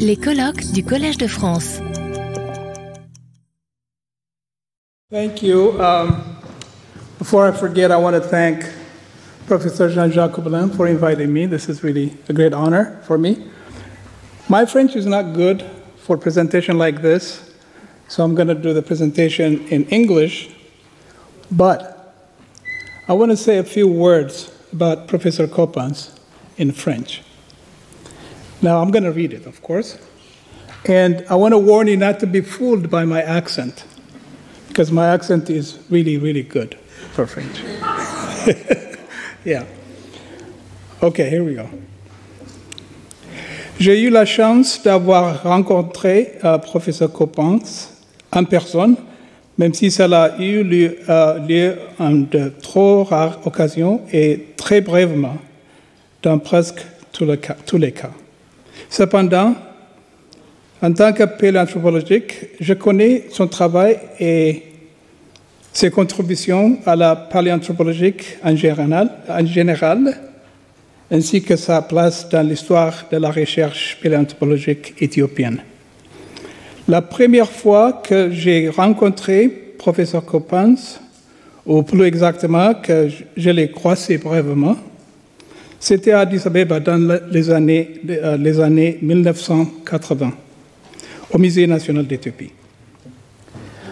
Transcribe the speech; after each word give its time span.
Les 0.00 0.16
colloques 0.16 0.72
du 0.72 0.82
Collège 0.82 1.18
de 1.18 1.28
France. 1.28 1.80
Thank 5.10 5.42
you. 5.42 5.80
Um, 5.80 6.36
before 7.18 7.46
I 7.48 7.52
forget, 7.52 7.92
I 7.92 7.96
want 7.96 8.14
to 8.16 8.20
thank 8.20 8.64
Professor 9.46 9.88
Jean-Jacques 9.88 10.32
Hublin 10.32 10.76
for 10.76 10.88
inviting 10.88 11.32
me. 11.32 11.46
This 11.46 11.68
is 11.68 11.84
really 11.84 12.16
a 12.28 12.32
great 12.32 12.52
honor 12.52 13.00
for 13.04 13.16
me. 13.18 13.48
My 14.48 14.66
French 14.66 14.96
is 14.96 15.06
not 15.06 15.32
good 15.32 15.64
for 15.96 16.16
presentation 16.16 16.76
like 16.76 17.02
this, 17.02 17.54
so 18.08 18.24
I'm 18.24 18.34
going 18.34 18.48
to 18.48 18.54
do 18.54 18.74
the 18.74 18.82
presentation 18.82 19.66
in 19.68 19.86
English. 19.86 20.50
But 21.52 22.14
I 23.08 23.12
want 23.12 23.30
to 23.30 23.36
say 23.36 23.58
a 23.58 23.64
few 23.64 23.86
words 23.86 24.50
about 24.72 25.06
Professor 25.06 25.46
Coppens 25.46 26.18
in 26.58 26.72
French. 26.72 27.22
Now, 28.62 28.80
I'm 28.80 28.90
going 28.90 29.04
to 29.04 29.12
read 29.12 29.32
it, 29.32 29.46
of 29.46 29.62
course. 29.62 29.98
And 30.86 31.24
I 31.28 31.34
want 31.34 31.52
to 31.52 31.58
warn 31.58 31.88
you 31.88 31.96
not 31.96 32.20
to 32.20 32.26
be 32.26 32.40
fooled 32.40 32.90
by 32.90 33.04
my 33.04 33.22
accent, 33.22 33.84
because 34.68 34.92
my 34.92 35.08
accent 35.08 35.50
is 35.50 35.78
really, 35.90 36.16
really 36.16 36.42
good 36.42 36.78
for 37.12 37.26
French. 37.26 37.58
yeah. 39.44 39.64
Okay, 41.02 41.28
here 41.28 41.44
we 41.44 41.54
go. 41.54 41.68
J'ai 43.78 44.00
eu 44.00 44.10
la 44.10 44.24
chance 44.24 44.82
d'avoir 44.82 45.42
rencontré 45.42 46.38
euh, 46.42 46.56
professeur 46.56 47.12
Coppens 47.12 47.90
en 48.32 48.44
personne, 48.44 48.96
même 49.58 49.74
si 49.74 49.90
cela 49.90 50.22
a 50.22 50.38
eu 50.38 50.62
lieu, 50.62 50.98
euh, 51.10 51.38
lieu 51.40 51.78
en 51.98 52.12
de 52.12 52.52
trop 52.62 53.04
rares 53.04 53.38
occasions 53.46 54.00
et 54.12 54.46
très 54.56 54.80
brièvement 54.80 55.36
dans 56.22 56.38
presque 56.38 56.86
tous 57.12 57.26
les 57.26 57.36
cas. 57.36 57.56
Tous 57.66 57.76
les 57.76 57.92
cas. 57.92 58.12
Cependant, 58.88 59.54
en 60.82 60.92
tant 60.92 61.12
que 61.12 61.24
paléanthropologique, 61.24 62.34
je 62.60 62.74
connais 62.74 63.24
son 63.30 63.46
travail 63.46 63.98
et 64.20 64.62
ses 65.72 65.90
contributions 65.90 66.78
à 66.86 66.96
la 66.96 67.16
paléanthropologie 67.16 68.14
en 68.42 68.54
général, 68.56 69.10
en 69.28 69.46
général, 69.46 70.16
ainsi 71.10 71.42
que 71.42 71.56
sa 71.56 71.82
place 71.82 72.28
dans 72.28 72.46
l'histoire 72.46 73.06
de 73.10 73.16
la 73.18 73.30
recherche 73.30 73.98
paléanthropologique 74.02 74.94
éthiopienne. 75.00 75.62
La 76.88 77.02
première 77.02 77.50
fois 77.50 78.00
que 78.04 78.30
j'ai 78.30 78.68
rencontré 78.68 79.48
professeur 79.48 80.24
Coppens, 80.24 81.00
ou 81.66 81.82
plus 81.82 82.04
exactement 82.04 82.74
que 82.74 83.08
je 83.36 83.50
l'ai 83.50 83.70
croisé 83.70 84.18
brièvement, 84.18 84.76
c'était 85.86 86.10
à 86.10 86.20
Addis 86.20 86.40
Abeba 86.44 86.80
dans 86.80 87.20
les 87.30 87.48
années, 87.48 88.00
les 88.40 88.60
années 88.60 88.98
1980, 89.02 90.32
au 91.30 91.38
Musée 91.38 91.68
national 91.68 92.04
d'Éthiopie. 92.04 92.50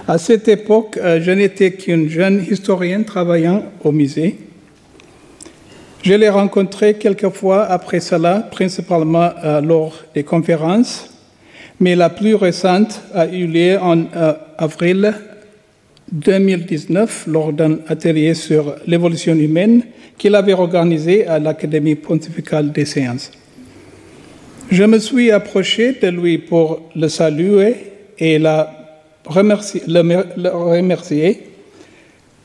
À 0.08 0.18
cette 0.18 0.48
époque, 0.48 0.98
je 1.00 1.30
n'étais 1.30 1.70
qu'une 1.70 2.08
jeune 2.08 2.44
historienne 2.50 3.04
travaillant 3.04 3.66
au 3.84 3.92
musée. 3.92 4.38
Je 6.02 6.14
l'ai 6.14 6.28
rencontré 6.28 6.94
quelques 6.94 7.30
fois 7.30 7.62
après 7.66 8.00
cela, 8.00 8.40
principalement 8.40 9.30
lors 9.62 9.94
des 10.16 10.24
conférences, 10.24 11.08
mais 11.78 11.94
la 11.94 12.10
plus 12.10 12.34
récente 12.34 13.02
a 13.14 13.28
eu 13.28 13.46
lieu 13.46 13.78
en 13.80 14.06
avril 14.58 15.14
2019 16.12 17.26
lors 17.28 17.52
d'un 17.52 17.78
atelier 17.88 18.34
sur 18.34 18.76
l'évolution 18.86 19.34
humaine 19.34 19.82
qu'il 20.18 20.34
avait 20.34 20.52
organisé 20.52 21.26
à 21.26 21.38
l'Académie 21.38 21.94
pontificale 21.94 22.72
des 22.72 22.84
sciences. 22.84 23.30
Je 24.70 24.84
me 24.84 24.98
suis 24.98 25.30
approché 25.30 25.92
de 26.00 26.08
lui 26.08 26.38
pour 26.38 26.82
le 26.96 27.08
saluer 27.08 27.74
et 28.18 28.38
le 28.38 28.62
remercier 29.26 29.82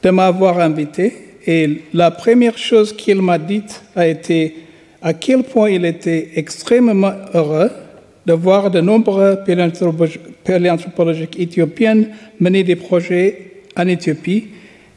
de 0.01 0.09
m'avoir 0.09 0.59
invité. 0.59 1.13
Et 1.45 1.81
la 1.93 2.11
première 2.11 2.57
chose 2.57 2.95
qu'il 2.95 3.21
m'a 3.21 3.37
dite 3.37 3.81
a 3.95 4.07
été 4.07 4.55
à 5.01 5.13
quel 5.13 5.43
point 5.43 5.69
il 5.69 5.85
était 5.85 6.31
extrêmement 6.35 7.13
heureux 7.33 7.69
de 8.25 8.33
voir 8.33 8.69
de 8.69 8.81
nombreux 8.81 9.39
paléanthropologiques 10.43 11.39
éthiopiennes 11.39 12.09
mener 12.39 12.63
des 12.63 12.75
projets 12.75 13.48
en 13.79 13.87
Éthiopie 13.87 14.49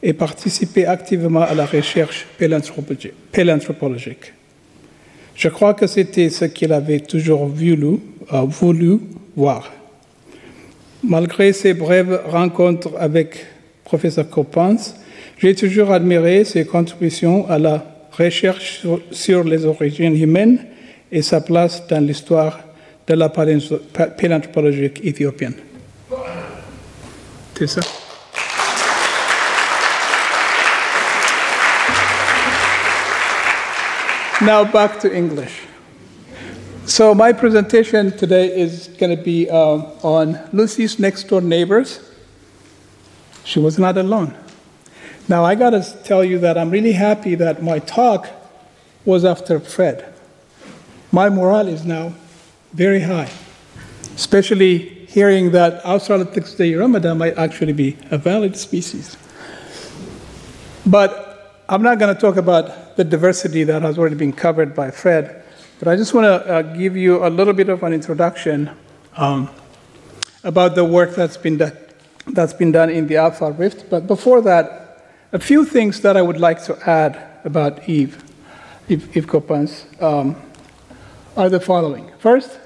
et 0.03 0.13
participer 0.13 0.87
activement 0.87 1.43
à 1.43 1.55
la 1.55 1.65
recherche 1.65 2.27
paléanthropologique. 2.39 4.33
Je 5.35 5.49
crois 5.49 5.75
que 5.75 5.87
c'était 5.87 6.29
ce 6.29 6.45
qu'il 6.47 6.73
avait 6.73 7.01
toujours 7.01 7.47
voulu, 7.47 7.99
euh, 8.33 8.41
voulu 8.43 8.99
voir. 9.37 9.73
Malgré 11.05 11.53
ces 11.53 11.75
brèves 11.75 12.21
rencontres 12.27 12.91
avec 12.99 13.47
professeur 13.85 14.29
Coppens, 14.29 14.95
j'ai 15.39 15.55
toujours 15.55 15.91
admiré 15.91 16.45
ses 16.45 16.65
contributions 16.65 17.49
à 17.49 17.59
la 17.59 17.85
recherche 18.13 18.81
sur, 18.81 19.01
sur, 19.11 19.45
les 19.45 19.65
origines 19.65 20.17
humaines 20.17 20.59
et 21.11 21.23
sa 21.23 21.41
place 21.41 21.87
dans 21.89 22.05
l'histoire 22.05 22.61
de 23.07 23.15
la 23.15 23.29
paléanthropologie 23.29 24.93
éthiopienne. 25.03 25.55
C'est 27.57 27.67
ça? 27.67 28.02
Now 34.43 34.65
back 34.65 34.99
to 35.03 35.17
English. 35.17 35.69
So 36.85 37.15
my 37.15 37.33
presentation 37.33 38.11
today 38.11 38.49
is 38.49 38.89
going 38.99 39.17
to 39.17 39.23
be 39.23 39.49
um, 39.49 39.83
on 40.03 40.37
Lucy's 40.53 40.99
next 40.99 41.29
door 41.29 41.41
neighbors. 41.41 42.01
She 43.45 43.61
was 43.61 43.79
not 43.79 43.97
alone. 43.97 44.37
Now 45.29 45.45
I 45.45 45.55
got 45.55 45.71
to 45.71 45.83
tell 46.03 46.25
you 46.25 46.41
that 46.41 46.59
I'm 46.59 46.71
really 46.71 46.91
happy 46.91 47.37
that 47.37 47.63
my 47.63 47.79
talk 47.79 48.31
was 49.05 49.25
after 49.25 49.61
Fred. 49.61 50.13
My 51.13 51.29
morale 51.29 51.69
is 51.69 51.85
now 51.85 52.13
very 52.73 53.03
high, 53.03 53.31
especially 54.17 55.07
hearing 55.07 55.53
that 55.53 55.85
Australopithecus 55.85 56.57
deyiremeda 56.57 57.17
might 57.17 57.39
actually 57.39 57.75
be 57.75 57.97
a 58.11 58.19
valid 58.19 58.57
species. 58.57 59.17
But 60.85 61.32
I'm 61.69 61.83
not 61.83 61.99
going 61.99 62.15
to 62.15 62.21
talk 62.21 62.37
about 62.37 62.97
the 62.97 63.05
diversity 63.05 63.65
that 63.65 63.83
has 63.83 63.99
already 63.99 64.17
been 64.17 64.33
covered 64.33 64.75
by 64.75 64.91
Fred, 64.91 65.45
but 65.79 65.89
I 65.89 65.97
just 65.97 66.13
want 66.13 66.25
to 66.25 66.53
uh, 66.53 66.63
give 66.63 66.97
you 66.97 67.25
a 67.25 67.31
little 67.31 67.55
bit 67.55 67.69
of 67.69 67.83
an 67.83 67.93
introduction 67.93 68.71
um, 69.17 69.49
about 70.43 70.75
the 70.75 70.85
work 70.85 71.15
that's 71.15 71.37
been, 71.37 71.59
done, 71.59 71.77
that's 72.27 72.53
been 72.53 72.73
done 72.73 72.91
in 72.91 73.07
the 73.07 73.15
Afar 73.15 73.53
Rift. 73.53 73.89
But 73.89 74.07
before 74.07 74.41
that, 74.43 75.07
a 75.33 75.39
few 75.39 75.65
things 75.65 76.01
that 76.01 76.17
I 76.17 76.23
would 76.23 76.41
like 76.41 76.63
to 76.65 76.77
add 76.89 77.23
about 77.45 77.89
Yves, 77.89 78.17
Yves, 78.89 79.17
Yves 79.17 79.87
um, 80.01 80.37
are 81.37 81.49
the 81.49 81.61
following. 81.61 82.11
First, 82.19 82.59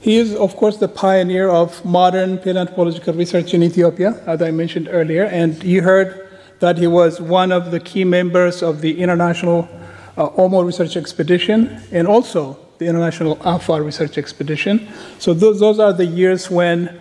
he 0.00 0.16
is, 0.16 0.34
of 0.36 0.54
course, 0.56 0.76
the 0.76 0.88
pioneer 0.88 1.48
of 1.48 1.84
modern 1.84 2.38
paleontological 2.38 3.12
research 3.14 3.54
in 3.54 3.62
Ethiopia, 3.62 4.22
as 4.26 4.40
I 4.40 4.52
mentioned 4.52 4.88
earlier, 4.90 5.24
and 5.24 5.62
you 5.64 5.82
heard 5.82 6.25
that 6.60 6.78
he 6.78 6.86
was 6.86 7.20
one 7.20 7.52
of 7.52 7.70
the 7.70 7.80
key 7.80 8.04
members 8.04 8.62
of 8.62 8.80
the 8.80 9.00
International 9.00 9.68
uh, 10.16 10.28
OMO 10.36 10.62
Research 10.62 10.96
Expedition 10.96 11.80
and 11.92 12.06
also 12.06 12.58
the 12.78 12.86
International 12.86 13.38
Afar 13.42 13.82
Research 13.82 14.18
Expedition. 14.18 14.88
So 15.18 15.34
those, 15.34 15.60
those 15.60 15.78
are 15.78 15.92
the 15.92 16.06
years 16.06 16.50
when 16.50 16.98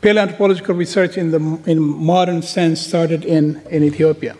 paleontological 0.00 0.74
research 0.74 1.16
in 1.16 1.30
the 1.30 1.38
in 1.66 1.80
modern 1.80 2.42
sense 2.42 2.80
started 2.80 3.24
in, 3.24 3.60
in 3.70 3.82
Ethiopia. 3.82 4.36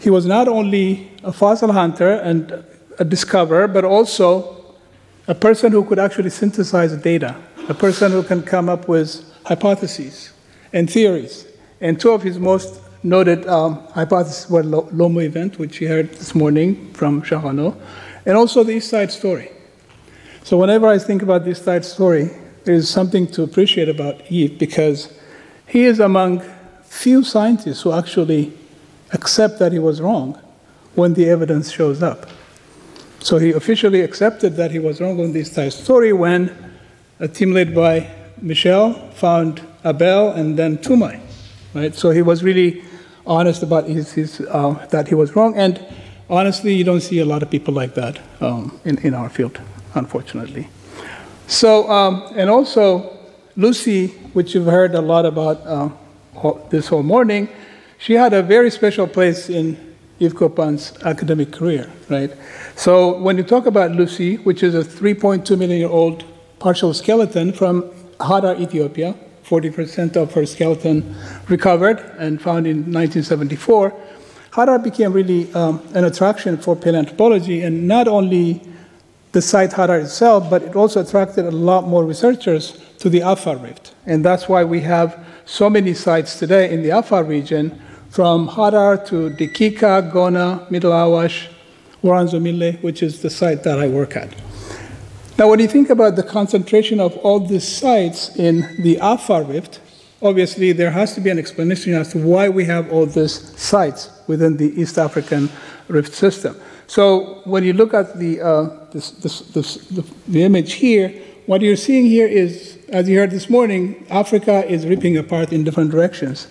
He 0.00 0.10
was 0.10 0.26
not 0.26 0.48
only 0.48 1.10
a 1.22 1.32
fossil 1.32 1.72
hunter 1.72 2.10
and 2.10 2.64
a 2.98 3.04
discoverer, 3.04 3.68
but 3.68 3.84
also 3.84 4.74
a 5.26 5.34
person 5.34 5.72
who 5.72 5.84
could 5.84 5.98
actually 5.98 6.30
synthesize 6.30 6.96
data, 6.98 7.36
a 7.68 7.74
person 7.74 8.12
who 8.12 8.22
can 8.22 8.42
come 8.42 8.68
up 8.68 8.88
with 8.88 9.24
hypotheses 9.44 10.32
and 10.72 10.90
theories. 10.90 11.46
And 11.80 12.00
two 12.00 12.10
of 12.10 12.22
his 12.22 12.38
most 12.38 12.80
noted 13.04 13.46
um, 13.46 13.86
hypotheses 13.88 14.50
were 14.50 14.62
Lomo 14.62 15.22
event, 15.22 15.58
which 15.58 15.80
you 15.80 15.88
heard 15.88 16.10
this 16.14 16.34
morning 16.34 16.92
from 16.94 17.22
Charano, 17.22 17.76
and 18.24 18.36
also 18.36 18.64
the 18.64 18.72
East 18.72 18.88
Side 18.88 19.12
story. 19.12 19.52
So 20.42 20.56
whenever 20.56 20.88
I 20.88 20.98
think 20.98 21.22
about 21.22 21.44
the 21.44 21.50
East 21.50 21.64
Side 21.64 21.84
story, 21.84 22.30
there's 22.64 22.88
something 22.88 23.26
to 23.28 23.42
appreciate 23.42 23.90
about 23.90 24.22
Yves 24.32 24.58
because 24.58 25.12
he 25.66 25.84
is 25.84 26.00
among 26.00 26.42
few 26.82 27.22
scientists 27.22 27.82
who 27.82 27.92
actually 27.92 28.56
accept 29.12 29.58
that 29.58 29.72
he 29.72 29.78
was 29.78 30.00
wrong 30.00 30.40
when 30.94 31.12
the 31.12 31.28
evidence 31.28 31.70
shows 31.70 32.02
up. 32.02 32.26
So 33.20 33.38
he 33.38 33.52
officially 33.52 34.00
accepted 34.00 34.56
that 34.56 34.70
he 34.70 34.78
was 34.78 35.00
wrong 35.00 35.20
on 35.20 35.36
East 35.36 35.52
Side 35.52 35.74
story 35.74 36.12
when 36.14 36.72
a 37.20 37.28
team 37.28 37.52
led 37.52 37.74
by 37.74 38.10
Michel 38.40 38.94
found 39.10 39.60
Abel 39.84 40.30
and 40.32 40.58
then 40.58 40.78
Toumaï. 40.78 41.20
Right? 41.74 41.94
So 41.94 42.10
he 42.10 42.22
was 42.22 42.42
really 42.42 42.82
honest 43.26 43.62
about 43.62 43.88
his, 43.88 44.12
his 44.12 44.40
uh, 44.40 44.86
that 44.90 45.08
he 45.08 45.14
was 45.14 45.34
wrong. 45.36 45.56
And 45.56 45.84
honestly, 46.28 46.74
you 46.74 46.84
don't 46.84 47.00
see 47.00 47.20
a 47.20 47.24
lot 47.24 47.42
of 47.42 47.50
people 47.50 47.74
like 47.74 47.94
that 47.94 48.20
um, 48.40 48.78
in, 48.84 48.98
in 48.98 49.14
our 49.14 49.28
field, 49.28 49.60
unfortunately. 49.94 50.68
So, 51.46 51.88
um, 51.90 52.32
and 52.36 52.48
also 52.50 53.18
Lucy, 53.56 54.08
which 54.32 54.54
you've 54.54 54.66
heard 54.66 54.94
a 54.94 55.00
lot 55.00 55.26
about 55.26 55.60
uh, 55.66 55.90
this 56.70 56.88
whole 56.88 57.02
morning, 57.02 57.48
she 57.98 58.14
had 58.14 58.32
a 58.32 58.42
very 58.42 58.70
special 58.70 59.06
place 59.06 59.48
in 59.48 59.94
Yves 60.20 60.34
Coppens' 60.34 61.02
academic 61.04 61.52
career, 61.52 61.90
right? 62.08 62.32
So 62.76 63.18
when 63.18 63.36
you 63.36 63.42
talk 63.42 63.66
about 63.66 63.92
Lucy, 63.92 64.36
which 64.36 64.62
is 64.62 64.74
a 64.74 64.82
3.2 64.82 65.58
million 65.58 65.78
year 65.78 65.88
old 65.88 66.24
partial 66.58 66.94
skeleton 66.94 67.52
from 67.52 67.82
Hadar, 68.20 68.58
Ethiopia, 68.58 69.14
40% 69.46 70.16
of 70.16 70.32
her 70.34 70.46
skeleton 70.46 71.14
recovered 71.48 71.98
and 72.18 72.40
found 72.40 72.66
in 72.66 72.78
1974, 72.92 73.94
Hadar 74.52 74.82
became 74.82 75.12
really 75.12 75.52
um, 75.54 75.82
an 75.94 76.04
attraction 76.04 76.56
for 76.56 76.76
paleontology, 76.76 77.62
and 77.62 77.88
not 77.88 78.06
only 78.06 78.62
the 79.32 79.42
site 79.42 79.70
Hadar 79.70 80.00
itself, 80.00 80.48
but 80.48 80.62
it 80.62 80.76
also 80.76 81.00
attracted 81.02 81.44
a 81.44 81.50
lot 81.50 81.88
more 81.88 82.04
researchers 82.04 82.80
to 82.98 83.10
the 83.10 83.20
Afar 83.20 83.56
Rift. 83.56 83.94
And 84.06 84.24
that's 84.24 84.48
why 84.48 84.62
we 84.62 84.80
have 84.82 85.26
so 85.44 85.68
many 85.68 85.92
sites 85.92 86.38
today 86.38 86.72
in 86.72 86.82
the 86.82 86.90
Afar 86.90 87.24
region, 87.24 87.80
from 88.10 88.48
Hadar 88.48 89.04
to 89.08 89.30
Dikika, 89.30 90.12
Gona, 90.12 90.70
Middle 90.70 90.92
Awash, 90.92 91.48
Woranso 92.04 92.82
which 92.82 93.02
is 93.02 93.22
the 93.22 93.30
site 93.30 93.64
that 93.64 93.80
I 93.80 93.88
work 93.88 94.14
at. 94.14 94.43
Now, 95.36 95.48
when 95.48 95.58
you 95.58 95.66
think 95.66 95.90
about 95.90 96.14
the 96.14 96.22
concentration 96.22 97.00
of 97.00 97.16
all 97.18 97.40
these 97.40 97.66
sites 97.66 98.36
in 98.36 98.60
the 98.80 98.98
Afar 99.02 99.42
Rift, 99.42 99.80
obviously 100.22 100.70
there 100.70 100.92
has 100.92 101.16
to 101.16 101.20
be 101.20 101.28
an 101.28 101.40
explanation 101.40 101.92
as 101.94 102.12
to 102.12 102.18
why 102.18 102.48
we 102.48 102.64
have 102.66 102.92
all 102.92 103.04
these 103.04 103.60
sites 103.60 104.10
within 104.28 104.56
the 104.58 104.80
East 104.80 104.96
African 104.96 105.50
Rift 105.88 106.14
system. 106.14 106.56
So 106.86 107.42
when 107.46 107.64
you 107.64 107.72
look 107.72 107.94
at 107.94 108.16
the, 108.16 108.40
uh, 108.40 108.86
this, 108.92 109.10
this, 109.10 109.40
this, 109.40 109.74
the, 109.88 110.04
the, 110.28 110.44
image 110.44 110.74
here, 110.74 111.08
what 111.46 111.62
you're 111.62 111.74
seeing 111.74 112.04
here 112.04 112.28
is, 112.28 112.78
as 112.90 113.08
you 113.08 113.18
heard 113.18 113.32
this 113.32 113.50
morning, 113.50 114.06
Africa 114.10 114.64
is 114.70 114.86
ripping 114.86 115.16
apart 115.16 115.52
in 115.52 115.64
different 115.64 115.90
directions, 115.90 116.46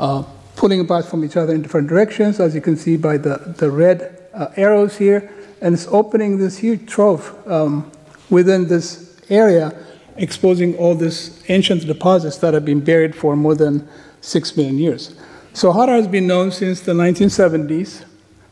uh, 0.00 0.24
pulling 0.56 0.80
apart 0.80 1.04
from 1.04 1.24
each 1.24 1.36
other 1.36 1.54
in 1.54 1.62
different 1.62 1.86
directions, 1.86 2.40
as 2.40 2.52
you 2.52 2.60
can 2.60 2.76
see 2.76 2.96
by 2.96 3.16
the, 3.16 3.54
the 3.58 3.70
red 3.70 4.26
uh, 4.34 4.48
arrows 4.56 4.96
here, 4.96 5.30
and 5.60 5.72
it's 5.72 5.86
opening 5.86 6.38
this 6.38 6.58
huge 6.58 6.88
trough 6.88 7.32
um, 7.46 7.92
within 8.30 8.68
this 8.68 9.20
area, 9.28 9.72
exposing 10.16 10.76
all 10.76 10.94
these 10.94 11.42
ancient 11.48 11.86
deposits 11.86 12.38
that 12.38 12.54
have 12.54 12.64
been 12.64 12.80
buried 12.80 13.14
for 13.14 13.36
more 13.36 13.54
than 13.54 13.86
six 14.20 14.56
million 14.56 14.78
years. 14.78 15.14
So 15.52 15.72
Hadar 15.72 15.96
has 15.96 16.08
been 16.08 16.26
known 16.26 16.50
since 16.50 16.80
the 16.80 16.92
1970s, 16.92 18.04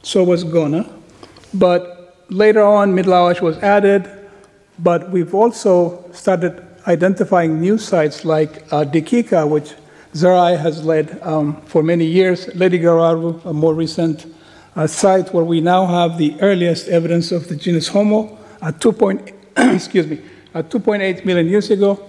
so 0.02 0.22
was 0.22 0.44
Gona, 0.44 0.90
but 1.54 2.16
later 2.28 2.62
on, 2.62 2.94
Middle 2.94 3.12
Awash 3.12 3.40
was 3.40 3.58
added, 3.58 4.08
but 4.78 5.10
we've 5.10 5.34
also 5.34 6.10
started 6.12 6.64
identifying 6.86 7.60
new 7.60 7.78
sites 7.78 8.24
like 8.24 8.62
uh, 8.72 8.84
Dikika, 8.84 9.48
which 9.48 9.74
Zeray 10.14 10.58
has 10.58 10.84
led 10.84 11.20
um, 11.22 11.60
for 11.62 11.82
many 11.82 12.04
years, 12.04 12.46
Ledi 12.48 12.80
Geraru, 12.80 13.44
a 13.44 13.52
more 13.52 13.74
recent 13.74 14.26
uh, 14.76 14.86
site 14.86 15.32
where 15.32 15.44
we 15.44 15.60
now 15.60 15.86
have 15.86 16.19
the 16.19 16.38
earliest 16.40 16.88
evidence 16.88 17.32
of 17.32 17.48
the 17.48 17.56
genus 17.56 17.88
Homo 17.88 18.38
at 18.60 18.80
2. 18.80 18.92
Excuse 19.56 20.06
me, 20.06 20.20
at 20.54 20.70
2.8 20.70 21.25
million 21.25 21.46
years 21.46 21.70
ago, 21.70 22.02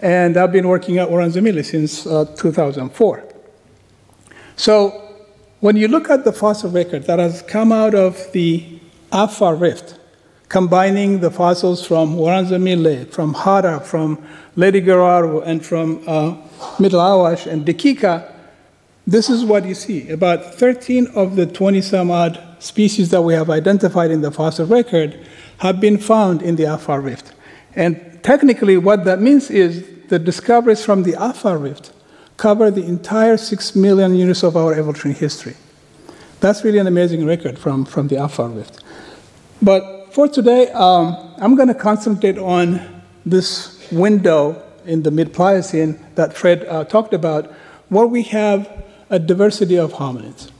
and 0.00 0.36
I've 0.36 0.52
been 0.52 0.66
working 0.66 0.98
at 0.98 1.08
Woranso 1.08 1.64
since 1.64 2.06
uh, 2.06 2.24
2004. 2.36 3.24
So 4.56 5.14
when 5.60 5.76
you 5.76 5.88
look 5.88 6.10
at 6.10 6.24
the 6.24 6.32
fossil 6.32 6.70
record 6.70 7.04
that 7.04 7.18
has 7.18 7.42
come 7.42 7.70
out 7.70 7.94
of 7.94 8.32
the 8.32 8.80
Afar 9.12 9.54
Rift, 9.54 9.98
combining 10.48 11.20
the 11.20 11.30
fossils 11.30 11.86
from 11.86 12.16
Woranso 12.16 13.08
from 13.10 13.34
Hadar, 13.34 13.84
from 13.84 14.16
Ledi 14.56 14.84
Geraru, 14.84 15.42
and 15.46 15.64
from 15.64 16.02
uh, 16.08 16.36
Middle 16.80 17.00
Awash 17.00 17.46
and 17.46 17.64
Dikika, 17.64 18.32
this 19.10 19.28
is 19.28 19.44
what 19.44 19.64
you 19.64 19.74
see. 19.74 20.08
About 20.08 20.54
13 20.54 21.08
of 21.16 21.34
the 21.34 21.44
20 21.44 21.82
some 21.82 22.12
odd 22.12 22.40
species 22.60 23.10
that 23.10 23.22
we 23.22 23.34
have 23.34 23.50
identified 23.50 24.12
in 24.12 24.20
the 24.20 24.30
fossil 24.30 24.66
record 24.66 25.26
have 25.58 25.80
been 25.80 25.98
found 25.98 26.42
in 26.42 26.54
the 26.54 26.62
Afar 26.62 27.00
Rift. 27.00 27.32
And 27.74 28.22
technically, 28.22 28.76
what 28.76 29.04
that 29.06 29.20
means 29.20 29.50
is 29.50 29.84
the 30.08 30.20
discoveries 30.20 30.84
from 30.84 31.02
the 31.02 31.16
Afar 31.18 31.58
Rift 31.58 31.92
cover 32.36 32.70
the 32.70 32.84
entire 32.84 33.36
6 33.36 33.74
million 33.74 34.14
years 34.14 34.44
of 34.44 34.56
our 34.56 34.74
evolutionary 34.74 35.18
history. 35.18 35.56
That's 36.38 36.62
really 36.62 36.78
an 36.78 36.86
amazing 36.86 37.26
record 37.26 37.58
from, 37.58 37.86
from 37.86 38.06
the 38.06 38.22
Afar 38.22 38.48
Rift. 38.48 38.84
But 39.60 40.14
for 40.14 40.28
today, 40.28 40.70
um, 40.70 41.34
I'm 41.38 41.56
going 41.56 41.68
to 41.68 41.74
concentrate 41.74 42.38
on 42.38 43.02
this 43.26 43.90
window 43.90 44.62
in 44.84 45.02
the 45.02 45.10
mid 45.10 45.32
Pliocene 45.32 45.98
that 46.14 46.36
Fred 46.36 46.64
uh, 46.66 46.84
talked 46.84 47.12
about, 47.12 47.52
where 47.88 48.06
we 48.06 48.22
have 48.22 48.86
a 49.10 49.18
diversity 49.18 49.76
of 49.76 49.92
hominids. 49.94 50.50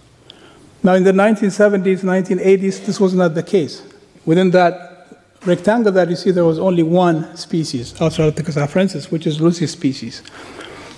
Now, 0.82 0.94
in 0.94 1.05
the 1.05 1.12
1970s, 1.12 2.00
1980s, 2.00 2.85
this 2.85 2.99
was 2.99 3.14
not 3.14 3.35
the 3.35 3.43
case. 3.43 3.82
Within 4.26 4.50
that 4.50 5.19
rectangle 5.44 5.93
that 5.93 6.11
you 6.11 6.17
see, 6.17 6.31
there 6.32 6.44
was 6.44 6.58
only 6.58 6.82
one 6.82 7.37
species, 7.37 7.93
Australopithecus 7.94 8.56
afarensis, 8.56 9.11
which 9.11 9.26
is 9.26 9.41
Lucy's 9.41 9.70
species. 9.70 10.23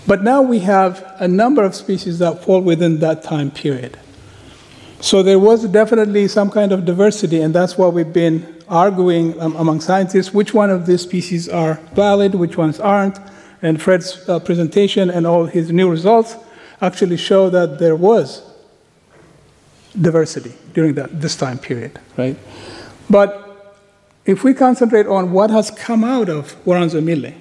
But 0.06 0.22
now 0.22 0.42
we 0.42 0.60
have 0.60 1.14
a 1.20 1.28
number 1.28 1.62
of 1.62 1.74
species 1.74 2.18
that 2.20 2.42
fall 2.44 2.60
within 2.60 2.98
that 3.00 3.22
time 3.22 3.50
period. 3.50 3.98
So 5.00 5.22
there 5.22 5.38
was 5.38 5.66
definitely 5.66 6.28
some 6.28 6.50
kind 6.50 6.72
of 6.72 6.84
diversity, 6.84 7.40
and 7.40 7.54
that's 7.54 7.76
why 7.76 7.88
we've 7.88 8.12
been 8.12 8.62
arguing 8.68 9.38
um, 9.40 9.54
among 9.56 9.80
scientists 9.80 10.32
which 10.32 10.54
one 10.54 10.70
of 10.70 10.86
these 10.86 11.02
species 11.02 11.48
are 11.48 11.74
valid, 11.92 12.34
which 12.34 12.56
ones 12.56 12.80
aren't. 12.80 13.18
And 13.62 13.82
Fred's 13.82 14.28
uh, 14.28 14.38
presentation 14.40 15.10
and 15.10 15.26
all 15.26 15.46
his 15.46 15.70
new 15.70 15.90
results 15.90 16.36
actually 16.82 17.16
show 17.16 17.48
that 17.48 17.78
there 17.78 17.96
was 17.96 18.42
diversity 19.98 20.52
during 20.74 20.94
that, 20.94 21.20
this 21.20 21.36
time 21.36 21.58
period, 21.58 21.98
right? 22.16 22.36
But 23.08 23.78
if 24.24 24.42
we 24.42 24.52
concentrate 24.52 25.06
on 25.06 25.32
what 25.32 25.50
has 25.50 25.70
come 25.70 26.02
out 26.02 26.28
of 26.28 26.56
Woranso 26.64 27.02
Mille, 27.02 27.32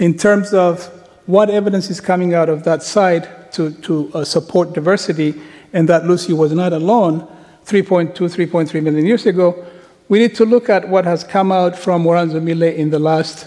in 0.00 0.16
terms 0.16 0.52
of 0.52 0.86
what 1.26 1.48
evidence 1.48 1.90
is 1.90 2.00
coming 2.00 2.34
out 2.34 2.48
of 2.48 2.64
that 2.64 2.82
site 2.82 3.52
to, 3.52 3.70
to 3.82 4.10
uh, 4.14 4.24
support 4.24 4.72
diversity, 4.72 5.40
and 5.72 5.88
that 5.88 6.04
Lucy 6.04 6.32
was 6.32 6.52
not 6.52 6.72
alone 6.72 7.20
3.2, 7.66 8.14
3.3 8.14 8.82
million 8.82 9.06
years 9.06 9.26
ago, 9.26 9.64
we 10.08 10.18
need 10.18 10.34
to 10.34 10.44
look 10.44 10.68
at 10.68 10.88
what 10.88 11.04
has 11.04 11.22
come 11.22 11.52
out 11.52 11.78
from 11.78 12.02
Woranso 12.02 12.42
Mille 12.42 12.64
in 12.64 12.90
the 12.90 12.98
last 12.98 13.46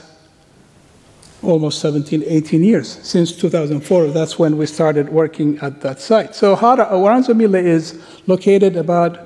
almost 1.44 1.80
17, 1.80 2.24
18 2.26 2.64
years, 2.64 3.00
since 3.04 3.32
2004. 3.32 4.08
That's 4.08 4.40
when 4.40 4.58
we 4.58 4.66
started 4.66 5.10
working 5.10 5.60
at 5.60 5.82
that 5.82 6.00
site. 6.00 6.36
So 6.36 6.56
Woranso 6.56 7.36
Mille 7.36 7.56
is 7.56 8.02
located 8.28 8.76
about 8.76 9.20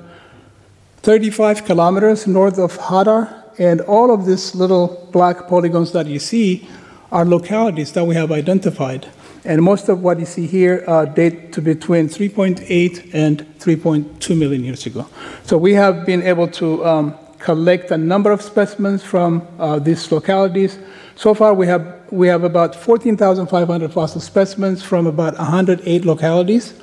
35 1.02 1.64
kilometers 1.64 2.26
north 2.26 2.58
of 2.58 2.76
Hadar, 2.76 3.44
and 3.58 3.80
all 3.82 4.12
of 4.12 4.26
these 4.26 4.54
little 4.54 5.08
black 5.12 5.48
polygons 5.48 5.92
that 5.92 6.06
you 6.06 6.18
see 6.18 6.68
are 7.10 7.24
localities 7.24 7.92
that 7.92 8.04
we 8.04 8.14
have 8.14 8.30
identified. 8.30 9.06
And 9.44 9.62
most 9.62 9.88
of 9.88 10.02
what 10.02 10.18
you 10.18 10.26
see 10.26 10.46
here 10.46 10.84
uh, 10.86 11.06
date 11.06 11.52
to 11.54 11.62
between 11.62 12.08
3.8 12.08 13.14
and 13.14 13.40
3.2 13.58 14.36
million 14.36 14.64
years 14.64 14.84
ago. 14.86 15.06
So 15.44 15.56
we 15.56 15.74
have 15.74 16.04
been 16.04 16.22
able 16.22 16.48
to 16.48 16.84
um, 16.84 17.14
collect 17.38 17.90
a 17.90 17.96
number 17.96 18.30
of 18.30 18.42
specimens 18.42 19.02
from 19.02 19.46
uh, 19.58 19.78
these 19.78 20.10
localities. 20.12 20.78
So 21.18 21.34
far, 21.34 21.52
we 21.52 21.66
have, 21.66 22.12
we 22.12 22.28
have 22.28 22.44
about 22.44 22.76
14,500 22.76 23.92
fossil 23.92 24.20
specimens 24.20 24.84
from 24.84 25.08
about 25.08 25.36
108 25.36 26.04
localities. 26.04 26.74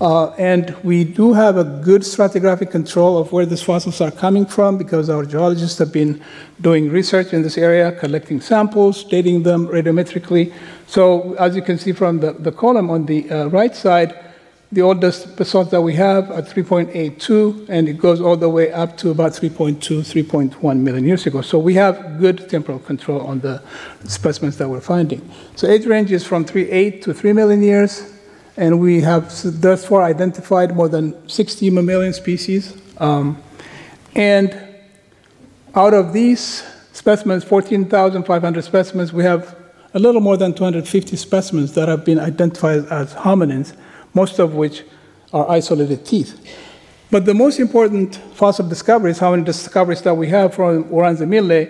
Uh, 0.00 0.30
and 0.30 0.74
we 0.82 1.04
do 1.04 1.34
have 1.34 1.56
a 1.56 1.62
good 1.62 2.02
stratigraphic 2.02 2.72
control 2.72 3.16
of 3.16 3.30
where 3.30 3.46
these 3.46 3.62
fossils 3.62 4.00
are 4.00 4.10
coming 4.10 4.44
from 4.44 4.76
because 4.76 5.08
our 5.08 5.24
geologists 5.24 5.78
have 5.78 5.92
been 5.92 6.20
doing 6.60 6.90
research 6.90 7.32
in 7.32 7.42
this 7.42 7.56
area, 7.56 7.92
collecting 7.92 8.40
samples, 8.40 9.04
dating 9.04 9.44
them 9.44 9.68
radiometrically. 9.68 10.52
So, 10.88 11.34
as 11.34 11.54
you 11.54 11.62
can 11.62 11.78
see 11.78 11.92
from 11.92 12.18
the, 12.18 12.32
the 12.32 12.50
column 12.50 12.90
on 12.90 13.06
the 13.06 13.30
uh, 13.30 13.46
right 13.50 13.76
side, 13.76 14.18
the 14.72 14.82
oldest 14.82 15.36
basalt 15.36 15.70
that 15.72 15.80
we 15.80 15.94
have 15.94 16.30
are 16.30 16.42
3.82, 16.42 17.68
and 17.68 17.88
it 17.88 17.98
goes 17.98 18.20
all 18.20 18.36
the 18.36 18.48
way 18.48 18.70
up 18.70 18.96
to 18.98 19.10
about 19.10 19.32
3.2, 19.32 19.78
3.1 19.78 20.78
million 20.78 21.04
years 21.04 21.26
ago. 21.26 21.40
So 21.40 21.58
we 21.58 21.74
have 21.74 22.20
good 22.20 22.48
temporal 22.48 22.78
control 22.78 23.20
on 23.22 23.40
the 23.40 23.60
specimens 24.04 24.58
that 24.58 24.68
we're 24.68 24.80
finding. 24.80 25.28
So 25.56 25.66
age 25.66 25.86
range 25.86 26.12
is 26.12 26.24
from 26.24 26.44
3.8 26.44 27.02
to 27.02 27.12
3 27.12 27.32
million 27.32 27.62
years, 27.62 28.12
and 28.56 28.78
we 28.78 29.00
have 29.00 29.32
thus 29.60 29.86
far 29.86 30.02
identified 30.02 30.76
more 30.76 30.88
than 30.88 31.28
60 31.28 31.68
mammalian 31.70 32.12
species. 32.12 32.76
Um, 32.98 33.42
and 34.14 34.56
out 35.74 35.94
of 35.94 36.12
these 36.12 36.62
specimens, 36.92 37.42
14,500 37.42 38.62
specimens, 38.62 39.12
we 39.12 39.24
have 39.24 39.56
a 39.94 39.98
little 39.98 40.20
more 40.20 40.36
than 40.36 40.54
250 40.54 41.16
specimens 41.16 41.74
that 41.74 41.88
have 41.88 42.04
been 42.04 42.20
identified 42.20 42.84
as 42.86 43.14
hominins 43.14 43.74
most 44.14 44.38
of 44.38 44.54
which 44.54 44.82
are 45.32 45.48
isolated 45.50 46.04
teeth. 46.04 46.38
But 47.10 47.24
the 47.24 47.34
most 47.34 47.58
important 47.58 48.16
fossil 48.34 48.68
discoveries, 48.68 49.18
how 49.18 49.32
many 49.32 49.42
discoveries 49.42 50.02
that 50.02 50.14
we 50.14 50.28
have 50.28 50.54
from 50.54 50.84
Woranso 50.84 51.26
Mille, 51.26 51.68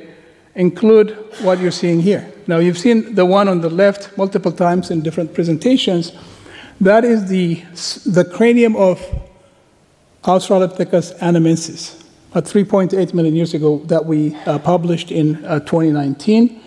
include 0.54 1.16
what 1.42 1.58
you're 1.58 1.70
seeing 1.70 2.00
here. 2.00 2.30
Now, 2.46 2.58
you've 2.58 2.78
seen 2.78 3.14
the 3.14 3.24
one 3.24 3.48
on 3.48 3.60
the 3.60 3.70
left 3.70 4.16
multiple 4.18 4.52
times 4.52 4.90
in 4.90 5.00
different 5.00 5.32
presentations. 5.32 6.12
That 6.80 7.04
is 7.04 7.28
the, 7.28 7.62
the 8.04 8.24
cranium 8.24 8.76
of 8.76 9.00
Australopithecus 10.24 11.18
anamensis, 11.20 12.04
uh, 12.34 12.40
3.8 12.40 13.14
million 13.14 13.34
years 13.34 13.54
ago, 13.54 13.78
that 13.86 14.04
we 14.04 14.34
uh, 14.46 14.58
published 14.58 15.10
in 15.10 15.42
uh, 15.44 15.60
2019. 15.60 16.59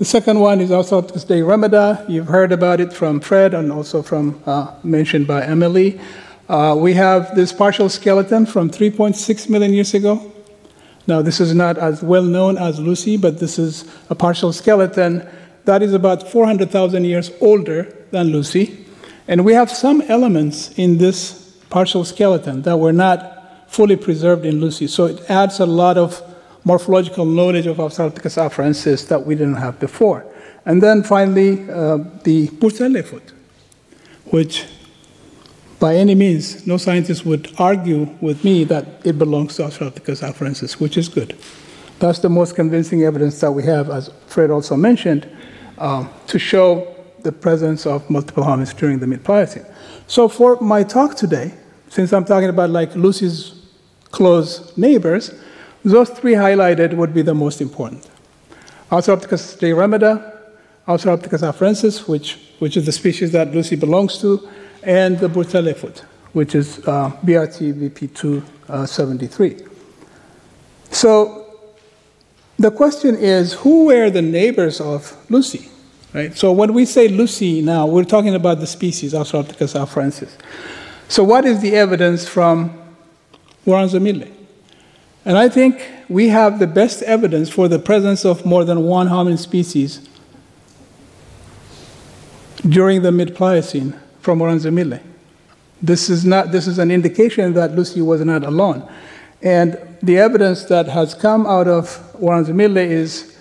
The 0.00 0.06
second 0.06 0.40
one 0.40 0.62
is 0.62 0.70
Australopithecus 0.70 1.26
deyiremeda. 1.26 2.08
You've 2.08 2.28
heard 2.28 2.52
about 2.52 2.80
it 2.80 2.90
from 2.90 3.20
Fred 3.20 3.52
and 3.52 3.70
also 3.70 4.00
from 4.00 4.42
uh, 4.46 4.74
mentioned 4.82 5.26
by 5.26 5.44
Emily. 5.44 6.00
Uh, 6.48 6.74
we 6.74 6.94
have 6.94 7.36
this 7.36 7.52
partial 7.52 7.90
skeleton 7.90 8.46
from 8.46 8.70
3.6 8.70 9.50
million 9.50 9.74
years 9.74 9.92
ago. 9.92 10.32
Now, 11.06 11.20
this 11.20 11.38
is 11.38 11.54
not 11.54 11.76
as 11.76 12.02
well 12.02 12.22
known 12.22 12.56
as 12.56 12.80
Lucy, 12.80 13.18
but 13.18 13.40
this 13.40 13.58
is 13.58 13.84
a 14.08 14.14
partial 14.14 14.54
skeleton 14.54 15.28
that 15.66 15.82
is 15.82 15.92
about 15.92 16.26
400,000 16.30 17.04
years 17.04 17.30
older 17.42 17.82
than 18.10 18.28
Lucy. 18.28 18.86
And 19.28 19.44
we 19.44 19.52
have 19.52 19.70
some 19.70 20.00
elements 20.08 20.70
in 20.78 20.96
this 20.96 21.58
partial 21.68 22.06
skeleton 22.06 22.62
that 22.62 22.78
were 22.78 22.94
not 22.94 23.68
fully 23.70 23.96
preserved 23.96 24.46
in 24.46 24.62
Lucy. 24.62 24.86
So 24.86 25.04
it 25.04 25.28
adds 25.28 25.60
a 25.60 25.66
lot 25.66 25.98
of 25.98 26.22
morphological 26.64 27.24
knowledge 27.24 27.66
of 27.66 27.78
Australopithecus 27.78 28.36
afarensis 28.36 29.08
that 29.08 29.24
we 29.26 29.34
didn't 29.34 29.56
have 29.56 29.78
before. 29.80 30.24
And 30.66 30.82
then 30.82 31.02
finally, 31.02 31.62
uh, 31.70 31.98
the 32.24 32.48
Burtele 32.48 33.04
foot, 33.04 33.32
which 34.26 34.66
by 35.78 35.96
any 35.96 36.14
means, 36.14 36.66
no 36.66 36.76
scientist 36.76 37.24
would 37.24 37.54
argue 37.58 38.14
with 38.20 38.44
me 38.44 38.64
that 38.64 38.86
it 39.02 39.18
belongs 39.18 39.56
to 39.56 39.62
Australopithecus 39.62 40.22
afarensis, 40.22 40.78
which 40.78 40.98
is 40.98 41.08
good. 41.08 41.38
That's 41.98 42.18
the 42.18 42.28
most 42.28 42.54
convincing 42.54 43.02
evidence 43.02 43.40
that 43.40 43.52
we 43.52 43.62
have, 43.64 43.88
as 43.88 44.10
Fred 44.26 44.50
also 44.50 44.76
mentioned, 44.76 45.26
um, 45.78 46.10
to 46.26 46.38
show 46.38 46.94
the 47.22 47.32
presence 47.32 47.86
of 47.86 48.08
multiple 48.10 48.44
hominids 48.44 48.76
during 48.76 48.98
the 48.98 49.06
mid-Pliocene. 49.06 49.64
So 50.06 50.28
for 50.28 50.60
my 50.60 50.82
talk 50.82 51.14
today, 51.14 51.54
since 51.88 52.12
I'm 52.12 52.24
talking 52.24 52.48
about 52.50 52.70
like 52.70 52.94
Lucy's 52.94 53.54
close 54.10 54.76
neighbors, 54.76 55.32
those 55.84 56.10
three 56.10 56.32
highlighted 56.32 56.94
would 56.94 57.14
be 57.14 57.22
the 57.22 57.34
most 57.34 57.60
important. 57.60 58.08
Australopithecus 58.90 59.56
deyiremeda, 59.58 60.36
Australopithecus 60.86 61.42
afarensis, 61.42 62.08
which, 62.08 62.38
which 62.58 62.76
is 62.76 62.86
the 62.86 62.92
species 62.92 63.32
that 63.32 63.54
Lucy 63.54 63.76
belongs 63.76 64.18
to, 64.18 64.48
and 64.82 65.18
the 65.18 65.28
Burtele 65.28 65.76
foot, 65.76 66.04
which 66.32 66.54
is 66.54 66.78
uh, 66.80 67.10
BRT 67.24 67.90
VP273. 67.90 69.62
Uh, 69.62 69.70
so 70.90 71.46
the 72.58 72.70
question 72.70 73.14
is, 73.16 73.52
who 73.54 73.86
were 73.86 74.10
the 74.10 74.22
neighbors 74.22 74.80
of 74.80 75.16
Lucy? 75.30 75.70
Right? 76.12 76.36
So 76.36 76.52
when 76.52 76.74
we 76.74 76.84
say 76.84 77.08
Lucy 77.08 77.62
now, 77.62 77.86
we're 77.86 78.04
talking 78.04 78.34
about 78.34 78.58
the 78.58 78.66
species 78.66 79.14
Australopithecus 79.14 79.78
afarensis. 79.80 80.32
So 81.08 81.22
what 81.22 81.44
is 81.44 81.60
the 81.60 81.76
evidence 81.76 82.28
from 82.28 82.76
Woranso-Mille? 83.64 84.39
And 85.24 85.36
I 85.36 85.48
think 85.48 85.86
we 86.08 86.28
have 86.28 86.58
the 86.58 86.66
best 86.66 87.02
evidence 87.02 87.50
for 87.50 87.68
the 87.68 87.78
presence 87.78 88.24
of 88.24 88.44
more 88.44 88.64
than 88.64 88.82
one 88.82 89.08
hominid 89.08 89.38
species 89.38 90.08
during 92.68 93.02
the 93.02 93.12
mid-Pliocene 93.12 93.98
from 94.20 94.38
Woranso-Mille. 94.38 95.00
This 95.82 96.10
is, 96.10 96.24
not, 96.24 96.52
this 96.52 96.66
is 96.66 96.78
an 96.78 96.90
indication 96.90 97.54
that 97.54 97.74
Lucy 97.74 98.02
was 98.02 98.22
not 98.24 98.44
alone. 98.44 98.88
And 99.42 99.78
the 100.02 100.18
evidence 100.18 100.64
that 100.64 100.86
has 100.88 101.14
come 101.14 101.46
out 101.46 101.68
of 101.68 101.86
Woranso-Mille 102.14 102.78
is, 102.78 103.36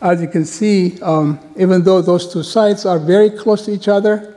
as 0.00 0.20
you 0.20 0.28
can 0.28 0.44
see, 0.44 1.00
um, 1.02 1.38
even 1.56 1.82
though 1.82 2.02
those 2.02 2.32
two 2.32 2.42
sites 2.42 2.86
are 2.86 2.98
very 2.98 3.30
close 3.30 3.64
to 3.66 3.72
each 3.72 3.88
other, 3.88 4.34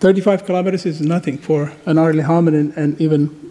35 0.00 0.46
kilometers 0.46 0.86
is 0.86 1.00
nothing 1.02 1.36
for 1.36 1.72
an 1.84 1.98
early 1.98 2.22
hominin 2.22 2.74
and 2.76 2.98
even 3.00 3.49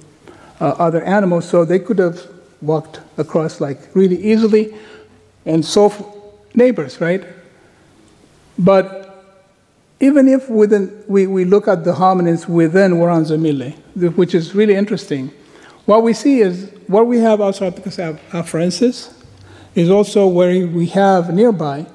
uh, 0.60 0.76
other 0.78 1.02
animals, 1.04 1.48
so 1.48 1.66
they 1.66 1.80
could 1.80 2.00
have 2.00 2.28
walked 2.62 3.00
across 3.18 3.62
like 3.62 3.80
really 3.96 4.18
easily, 4.22 4.76
and 5.46 5.66
so 5.66 6.34
neighbors, 6.54 7.00
right? 7.00 7.24
But 8.58 9.26
even 10.00 10.28
if 10.28 10.50
within, 10.50 11.04
we, 11.08 11.28
we 11.28 11.46
look 11.46 11.68
at 11.68 11.84
the 11.84 11.94
hominids 11.94 12.48
within 12.48 12.94
Woranso-Mille, 12.94 13.72
which 14.12 14.34
is 14.36 14.56
really 14.56 14.76
interesting, 14.76 15.32
what 15.86 16.04
we 16.04 16.14
see 16.14 16.40
is 16.40 16.72
what 16.88 17.08
we 17.08 17.20
have 17.20 17.40
Australopithecus 17.40 18.20
afarensis 18.30 19.14
is 19.76 19.90
also 19.90 20.28
where 20.28 20.68
we 20.68 20.88
have 20.88 21.34
nearby 21.34 21.86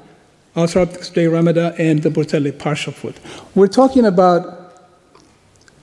Australopithecus 0.56 1.12
deyiremeda 1.12 1.78
and 1.78 2.02
the 2.02 2.10
Burtele 2.10 2.56
partial 2.58 2.92
foot. 2.92 3.16
We're 3.54 3.68
talking 3.68 4.04
about 4.04 4.60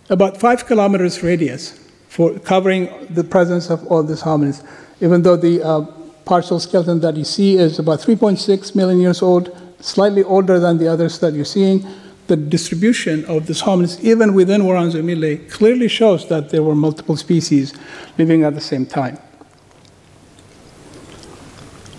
about 0.09 0.37
five 0.37 0.65
kilometers 0.65 1.23
radius 1.23 1.79
for 2.11 2.37
covering 2.39 2.89
the 3.09 3.23
presence 3.23 3.69
of 3.69 3.87
all 3.87 4.03
these 4.03 4.21
hominids, 4.21 4.67
even 4.99 5.21
though 5.21 5.37
the 5.37 5.63
uh, 5.63 5.79
partial 6.25 6.59
skeleton 6.59 6.99
that 6.99 7.15
you 7.15 7.23
see 7.23 7.55
is 7.55 7.79
about 7.79 7.99
3.6 7.99 8.75
million 8.75 8.99
years 8.99 9.21
old, 9.21 9.57
slightly 9.79 10.21
older 10.21 10.59
than 10.59 10.77
the 10.77 10.89
others 10.89 11.19
that 11.19 11.33
you're 11.33 11.45
seeing 11.45 11.87
the 12.27 12.35
distribution 12.35 13.23
of 13.25 13.47
these 13.47 13.61
hominids, 13.61 13.97
even 14.03 14.33
within 14.33 14.63
Woranso-Mille, 14.63 15.49
clearly 15.49 15.87
shows 15.87 16.27
that 16.27 16.49
there 16.49 16.63
were 16.63 16.75
multiple 16.75 17.15
species 17.15 17.73
living 18.17 18.43
at 18.43 18.55
the 18.55 18.61
same 18.61 18.85
time. 18.85 19.17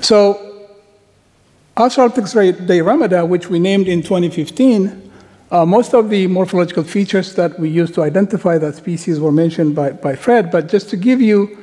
So, 0.02 0.69
Australopithecus 1.75 2.66
deyiremeda, 2.66 3.26
which 3.26 3.49
we 3.49 3.59
named 3.59 3.88
in 3.88 4.02
2015, 4.02 5.12
uh, 5.52 5.66
most 5.66 5.92
of 5.92 6.09
the 6.09 6.26
morphological 6.28 6.82
features 6.82 7.35
that 7.35 7.61
we 7.61 7.68
used 7.68 7.92
to 7.94 8.02
identify 8.02 8.56
that 8.56 8.75
species 8.75 9.21
were 9.21 9.30
mentioned 9.30 9.76
by, 9.76 9.90
by 9.92 10.16
Fred, 10.16 10.50
but 10.50 10.66
just 10.66 10.88
to 10.88 10.97
give 10.97 11.21
you 11.21 11.59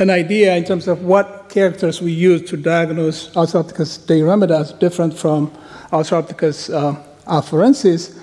an 0.00 0.10
idea 0.10 0.56
in 0.56 0.64
terms 0.64 0.88
of 0.88 1.04
what 1.04 1.48
characters 1.48 2.02
we 2.02 2.10
use 2.10 2.42
to 2.50 2.56
diagnose 2.56 3.30
Australopithecus 3.30 4.06
deyiremeda 4.06 4.76
different 4.80 5.16
from 5.16 5.52
Australopithecus 5.92 6.74
uh, 6.74 7.00
afarensis, 7.26 8.18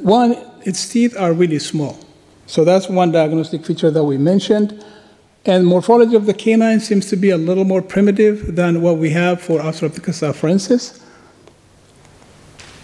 one, 0.00 0.36
its 0.66 0.86
teeth 0.90 1.16
are 1.18 1.32
really 1.32 1.58
small. 1.58 1.98
So 2.46 2.64
that's 2.64 2.90
one 2.90 3.12
diagnostic 3.12 3.64
feature 3.64 3.90
that 3.90 4.04
we 4.04 4.18
mentioned. 4.18 4.84
And 5.46 5.66
morphology 5.66 6.16
of 6.16 6.26
the 6.26 6.34
canine 6.34 6.80
seems 6.80 7.08
to 7.08 7.16
be 7.16 7.30
a 7.30 7.38
little 7.38 7.64
more 7.64 7.80
primitive 7.80 8.56
than 8.56 8.82
what 8.82 8.98
we 8.98 9.08
have 9.10 9.40
for 9.40 9.58
Australopithecus 9.58 10.22
afarensis. 10.22 11.01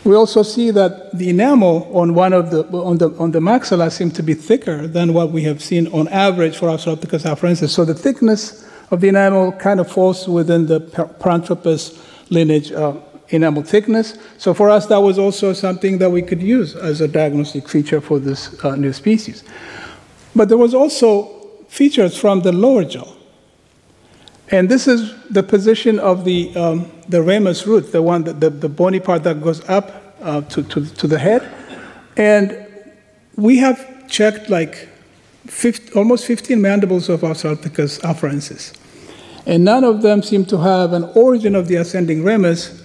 We 0.05 0.15
also 0.15 0.43
see 0.43 0.71
that 0.71 1.17
the 1.17 1.29
enamel 1.29 1.91
on 1.93 2.15
one 2.15 2.33
of 2.33 2.51
the 2.51 2.65
on 2.67 2.99
the 2.99 3.11
on 3.19 3.33
the 3.33 3.41
maxilla 3.41 3.91
seems 3.91 4.15
to 4.15 4.23
be 4.23 4.35
thicker 4.35 4.87
than 4.87 5.13
what 5.13 5.33
we 5.33 5.43
have 5.43 5.63
seen 5.63 5.87
on 5.89 6.09
average 6.09 6.57
for 6.57 6.69
Australopithecus 6.69 7.25
afarensis. 7.25 7.71
So 7.71 7.85
the 7.85 7.95
thickness 7.95 8.67
of 8.91 9.01
the 9.01 9.09
enamel 9.09 9.53
kind 9.53 9.81
of 9.81 9.91
falls 9.91 10.27
within 10.27 10.67
the 10.67 10.81
Paranthropus 10.81 12.03
lineage 12.31 12.73
uh, 12.73 12.95
enamel 13.31 13.63
thickness. 13.63 14.17
So 14.39 14.55
for 14.55 14.71
us, 14.71 14.87
that 14.87 14.99
was 14.99 15.19
also 15.19 15.53
something 15.53 15.99
that 15.99 16.11
we 16.11 16.23
could 16.23 16.41
use 16.41 16.75
as 16.75 17.01
a 17.01 17.09
diagnostic 17.09 17.69
feature 17.69 18.01
for 18.01 18.19
this 18.19 18.65
uh, 18.65 18.77
new 18.77 18.93
species. 18.93 19.45
But 20.35 20.49
there 20.49 20.59
was 20.59 20.75
also 20.75 21.27
features 21.69 22.17
from 22.17 22.43
the 22.43 22.53
lower 22.53 22.85
jaw. 22.85 23.18
And 24.51 24.69
this 24.69 24.87
is 24.87 25.15
the 25.29 25.43
position 25.43 25.99
of 25.99 26.25
the, 26.25 26.55
um, 26.57 26.91
the 27.09 27.23
ramus 27.23 27.67
root, 27.67 27.93
the 27.93 28.01
one, 28.01 28.25
that, 28.25 28.41
the, 28.41 28.51
the 28.51 28.69
bony 28.69 28.99
part 29.01 29.23
that 29.25 29.43
goes 29.43 29.67
up 29.69 30.15
uh, 30.23 30.41
to, 30.43 30.63
to, 30.63 30.87
to 30.87 31.07
the 31.07 31.19
head. 31.19 31.49
And 32.17 32.67
we 33.37 33.59
have 33.59 34.09
checked 34.09 34.49
like 34.49 34.89
50, 35.47 35.93
almost 35.93 36.27
15 36.27 36.61
mandibles 36.61 37.09
of 37.09 37.21
Australopithecus 37.21 38.01
afarensis. 38.01 38.75
And 39.47 39.65
none 39.65 39.85
of 39.85 40.03
them 40.03 40.23
seem 40.23 40.45
to 40.47 40.59
have 40.59 40.93
an 40.93 41.05
origin 41.15 41.55
of 41.55 41.69
the 41.69 41.77
ascending 41.77 42.25
ramus 42.25 42.83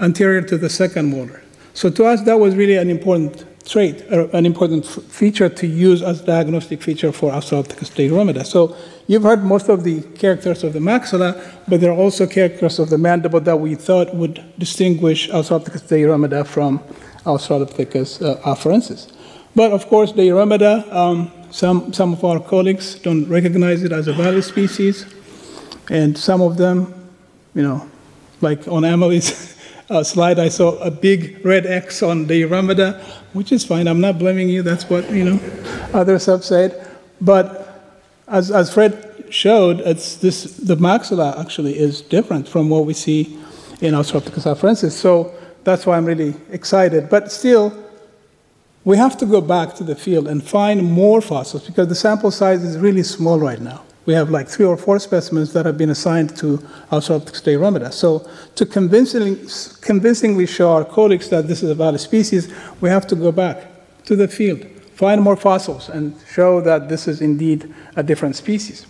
anterior 0.00 0.42
to 0.42 0.56
the 0.56 0.68
second 0.68 1.10
molar. 1.10 1.42
So 1.74 1.90
to 1.90 2.04
us, 2.04 2.22
that 2.22 2.38
was 2.38 2.54
really 2.54 2.76
an 2.76 2.90
important 2.90 3.44
trait, 3.64 4.00
an 4.10 4.46
important 4.46 4.86
feature 4.86 5.48
to 5.48 5.66
use 5.66 6.02
as 6.02 6.20
diagnostic 6.20 6.82
feature 6.82 7.12
for 7.12 7.32
Australopithecus 7.32 7.90
deyiremeda. 7.90 8.44
So 8.44 8.76
you've 9.06 9.22
heard 9.22 9.44
most 9.44 9.68
of 9.68 9.84
the 9.84 10.02
characters 10.18 10.64
of 10.64 10.72
the 10.72 10.78
maxilla, 10.78 11.40
but 11.68 11.80
there 11.80 11.90
are 11.90 11.96
also 11.96 12.26
characters 12.26 12.78
of 12.78 12.90
the 12.90 12.98
mandible 12.98 13.40
that 13.40 13.58
we 13.58 13.74
thought 13.74 14.14
would 14.14 14.42
distinguish 14.58 15.28
Australopithecus 15.28 15.88
deyiremeda 15.88 16.46
from 16.46 16.80
Australopithecus 17.24 18.22
uh, 18.22 18.40
afarensis. 18.42 19.12
But 19.54 19.72
of 19.72 19.86
course, 19.86 20.12
deyiremeda, 20.12 20.92
um, 20.92 21.30
some, 21.50 21.92
some 21.92 22.14
of 22.14 22.24
our 22.24 22.40
colleagues 22.40 22.96
don't 22.96 23.28
recognize 23.28 23.82
it 23.82 23.92
as 23.92 24.08
a 24.08 24.12
valid 24.12 24.44
species, 24.44 25.06
and 25.90 26.16
some 26.16 26.40
of 26.40 26.56
them, 26.56 26.94
you 27.54 27.62
know, 27.62 27.88
like 28.40 28.66
on 28.66 28.84
Emily's 28.84 29.51
uh, 29.90 30.02
slide, 30.02 30.38
I 30.38 30.48
saw 30.48 30.78
a 30.78 30.90
big 30.90 31.44
red 31.44 31.66
X 31.66 32.02
on 32.02 32.26
the 32.26 32.44
Ramada, 32.44 33.04
which 33.32 33.52
is 33.52 33.64
fine. 33.64 33.86
I'm 33.86 34.00
not 34.00 34.18
blaming 34.18 34.48
you. 34.48 34.62
That's 34.62 34.88
what 34.88 35.10
you 35.10 35.24
know 35.24 35.40
others 35.92 36.26
have 36.26 36.44
said. 36.44 36.88
But 37.20 37.94
as, 38.28 38.50
as 38.50 38.72
Fred 38.72 39.26
showed, 39.30 39.80
it's 39.80 40.16
this, 40.16 40.44
the 40.56 40.76
maxilla 40.76 41.38
actually 41.38 41.78
is 41.78 42.00
different 42.00 42.48
from 42.48 42.68
what 42.68 42.86
we 42.86 42.94
see 42.94 43.38
in 43.80 43.94
Australopithecus 43.94 44.46
afarensis. 44.54 44.92
So 44.92 45.34
that's 45.64 45.86
why 45.86 45.96
I'm 45.96 46.04
really 46.04 46.34
excited. 46.50 47.08
But 47.08 47.30
still, 47.30 47.72
we 48.84 48.96
have 48.96 49.16
to 49.18 49.26
go 49.26 49.40
back 49.40 49.74
to 49.76 49.84
the 49.84 49.94
field 49.94 50.26
and 50.28 50.42
find 50.42 50.82
more 50.82 51.20
fossils 51.20 51.66
because 51.66 51.88
the 51.88 51.94
sample 51.94 52.30
size 52.30 52.64
is 52.64 52.78
really 52.78 53.02
small 53.02 53.38
right 53.38 53.60
now. 53.60 53.82
We 54.04 54.14
have 54.14 54.30
like 54.30 54.48
three 54.48 54.66
or 54.66 54.76
four 54.76 54.98
specimens 54.98 55.52
that 55.52 55.64
have 55.64 55.78
been 55.78 55.90
assigned 55.90 56.36
to 56.38 56.58
Australopithecus 56.90 57.42
deyiremeda. 57.42 57.92
So 57.92 58.28
to 58.56 58.66
convincingly, 58.66 59.38
convincingly 59.80 60.46
show 60.46 60.72
our 60.72 60.84
colleagues 60.84 61.28
that 61.28 61.46
this 61.46 61.62
is 61.62 61.70
a 61.70 61.74
valid 61.74 62.00
species, 62.00 62.52
we 62.80 62.88
have 62.88 63.06
to 63.08 63.14
go 63.14 63.30
back 63.30 63.68
to 64.06 64.16
the 64.16 64.26
field, 64.26 64.64
find 64.94 65.22
more 65.22 65.36
fossils, 65.36 65.88
and 65.88 66.16
show 66.32 66.60
that 66.62 66.88
this 66.88 67.06
is 67.06 67.20
indeed 67.20 67.72
a 67.94 68.02
different 68.02 68.34
species. 68.34 68.86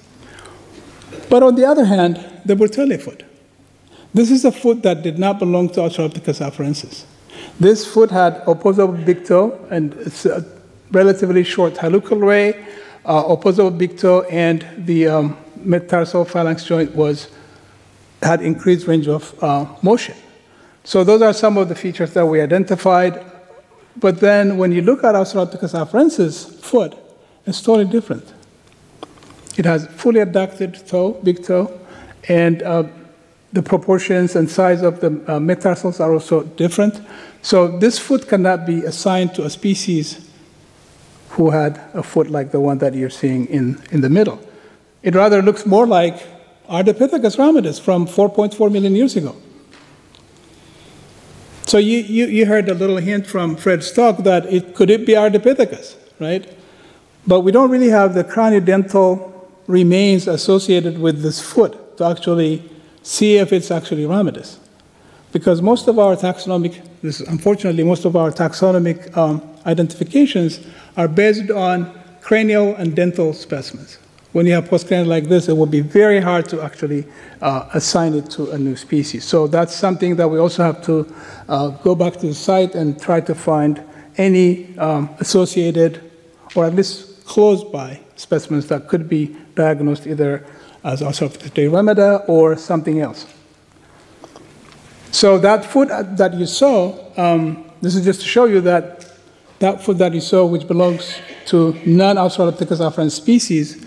But 1.28 1.42
on 1.42 1.56
the 1.56 1.66
other 1.66 1.84
hand, 1.84 2.16
the 2.44 2.54
Burtele 2.54 3.00
foot. 3.00 3.24
This 4.14 4.30
is 4.30 4.44
a 4.44 4.52
foot 4.52 4.82
that 4.82 5.02
did 5.02 5.18
not 5.18 5.38
belong 5.38 5.70
to 5.70 5.80
Australopithecus 5.80 6.40
afarensis. 6.40 7.04
This 7.58 7.86
foot 7.86 8.10
had 8.10 8.42
opposable 8.46 8.94
big 8.94 9.24
toe 9.24 9.58
and 9.70 9.94
it's 9.94 10.26
a 10.26 10.44
relatively 10.90 11.44
short 11.44 11.74
hallucal 11.74 12.20
ray, 12.20 12.64
uh, 13.04 13.24
opposable 13.28 13.70
big 13.70 13.98
toe, 13.98 14.22
and 14.22 14.66
the 14.78 15.08
um, 15.08 15.36
metatarsal 15.56 16.24
phalanx 16.24 16.64
joint 16.64 16.94
was 16.94 17.28
had 18.22 18.40
increased 18.40 18.86
range 18.86 19.08
of 19.08 19.34
uh, 19.42 19.66
motion. 19.82 20.14
So 20.84 21.04
those 21.04 21.22
are 21.22 21.32
some 21.32 21.56
of 21.56 21.68
the 21.68 21.74
features 21.74 22.14
that 22.14 22.26
we 22.26 22.40
identified. 22.40 23.24
But 23.96 24.20
then 24.20 24.56
when 24.56 24.72
you 24.72 24.82
look 24.82 25.04
at 25.04 25.14
Australopithecus 25.14 25.74
afarensis 25.74 26.60
foot, 26.60 26.96
it's 27.46 27.60
totally 27.60 27.90
different. 27.90 28.32
It 29.56 29.64
has 29.64 29.86
fully 29.88 30.20
adducted 30.20 30.86
toe, 30.88 31.12
big 31.22 31.44
toe, 31.44 31.78
and 32.28 32.62
uh, 32.62 32.84
the 33.52 33.62
proportions 33.62 34.34
and 34.34 34.50
size 34.50 34.82
of 34.82 35.00
the 35.00 35.08
uh, 35.26 35.38
metatarsals 35.38 36.00
are 36.00 36.12
also 36.12 36.42
different. 36.42 37.00
So 37.42 37.78
this 37.78 37.98
foot 37.98 38.28
cannot 38.28 38.66
be 38.66 38.84
assigned 38.84 39.34
to 39.34 39.44
a 39.44 39.50
species 39.50 40.30
who 41.32 41.50
had 41.50 41.80
a 41.94 42.02
foot 42.02 42.30
like 42.30 42.50
the 42.50 42.60
one 42.60 42.78
that 42.78 42.94
you're 42.94 43.10
seeing 43.10 43.46
in, 43.46 43.82
in 43.90 44.02
the 44.02 44.10
middle. 44.10 44.38
It 45.02 45.14
rather 45.14 45.40
looks 45.40 45.64
more 45.64 45.86
like 45.86 46.16
Ardipithecus 46.68 47.36
ramidus 47.36 47.80
from 47.80 48.06
4.4 48.06 48.70
million 48.70 48.94
years 48.94 49.16
ago. 49.16 49.34
So 51.66 51.78
you, 51.78 51.98
you, 52.00 52.26
you, 52.26 52.44
heard 52.44 52.68
a 52.68 52.74
little 52.74 52.98
hint 52.98 53.26
from 53.26 53.56
Fred 53.56 53.82
Stock 53.82 54.18
that 54.18 54.44
it 54.52 54.74
could 54.74 54.90
it 54.90 55.06
be 55.06 55.14
Ardipithecus, 55.14 55.96
right? 56.18 56.46
But 57.26 57.40
we 57.40 57.50
don't 57.50 57.70
really 57.70 57.88
have 57.88 58.12
the 58.12 58.24
craniodental 58.24 59.32
remains 59.66 60.28
associated 60.28 60.98
with 60.98 61.22
this 61.22 61.40
foot 61.40 61.96
to 61.96 62.04
actually 62.04 62.68
see 63.02 63.38
if 63.38 63.54
it's 63.54 63.70
actually 63.70 64.04
ramidus. 64.04 64.58
Because 65.32 65.62
most 65.62 65.88
of 65.88 65.98
our 65.98 66.14
taxonomic, 66.14 66.86
this, 67.00 67.20
unfortunately, 67.20 67.84
most 67.84 68.04
of 68.04 68.16
our 68.16 68.30
taxonomic 68.30 69.16
um, 69.16 69.40
identifications 69.66 70.60
are 70.96 71.08
based 71.08 71.50
on 71.50 71.92
cranial 72.20 72.74
and 72.76 72.94
dental 72.94 73.32
specimens. 73.32 73.98
When 74.32 74.46
you 74.46 74.54
have 74.54 74.68
postcranial 74.68 75.06
like 75.06 75.24
this, 75.24 75.48
it 75.48 75.52
will 75.52 75.66
be 75.66 75.80
very 75.82 76.20
hard 76.20 76.48
to 76.48 76.62
actually 76.62 77.04
uh, 77.42 77.68
assign 77.74 78.14
it 78.14 78.30
to 78.30 78.50
a 78.52 78.58
new 78.58 78.76
species. 78.76 79.24
So 79.24 79.46
that's 79.46 79.74
something 79.74 80.16
that 80.16 80.28
we 80.28 80.38
also 80.38 80.62
have 80.62 80.82
to 80.84 81.14
uh, 81.48 81.68
go 81.68 81.94
back 81.94 82.14
to 82.14 82.28
the 82.28 82.34
site 82.34 82.74
and 82.74 83.00
try 83.00 83.20
to 83.20 83.34
find 83.34 83.82
any 84.16 84.76
um, 84.78 85.10
associated 85.20 86.10
or 86.54 86.64
at 86.64 86.74
least 86.74 87.26
close 87.26 87.62
by 87.62 88.00
specimens 88.16 88.68
that 88.68 88.88
could 88.88 89.08
be 89.08 89.36
diagnosed 89.54 90.06
either 90.06 90.46
as 90.84 91.02
Australopithecus 91.02 91.50
deyiremeda 91.50 92.28
or 92.28 92.56
something 92.56 93.00
else. 93.00 93.26
So 95.10 95.38
that 95.38 95.64
foot 95.64 95.88
that 95.88 96.34
you 96.34 96.46
saw, 96.46 96.98
um, 97.18 97.70
this 97.82 97.94
is 97.94 98.04
just 98.04 98.22
to 98.22 98.26
show 98.26 98.46
you 98.46 98.62
that 98.62 99.01
that 99.62 99.80
foot 99.80 99.98
that 99.98 100.12
you 100.12 100.20
saw, 100.20 100.44
which 100.44 100.66
belongs 100.66 101.20
to 101.46 101.72
non-Australopithecus 101.86 102.80
afarensis 102.80 103.12
species, 103.12 103.86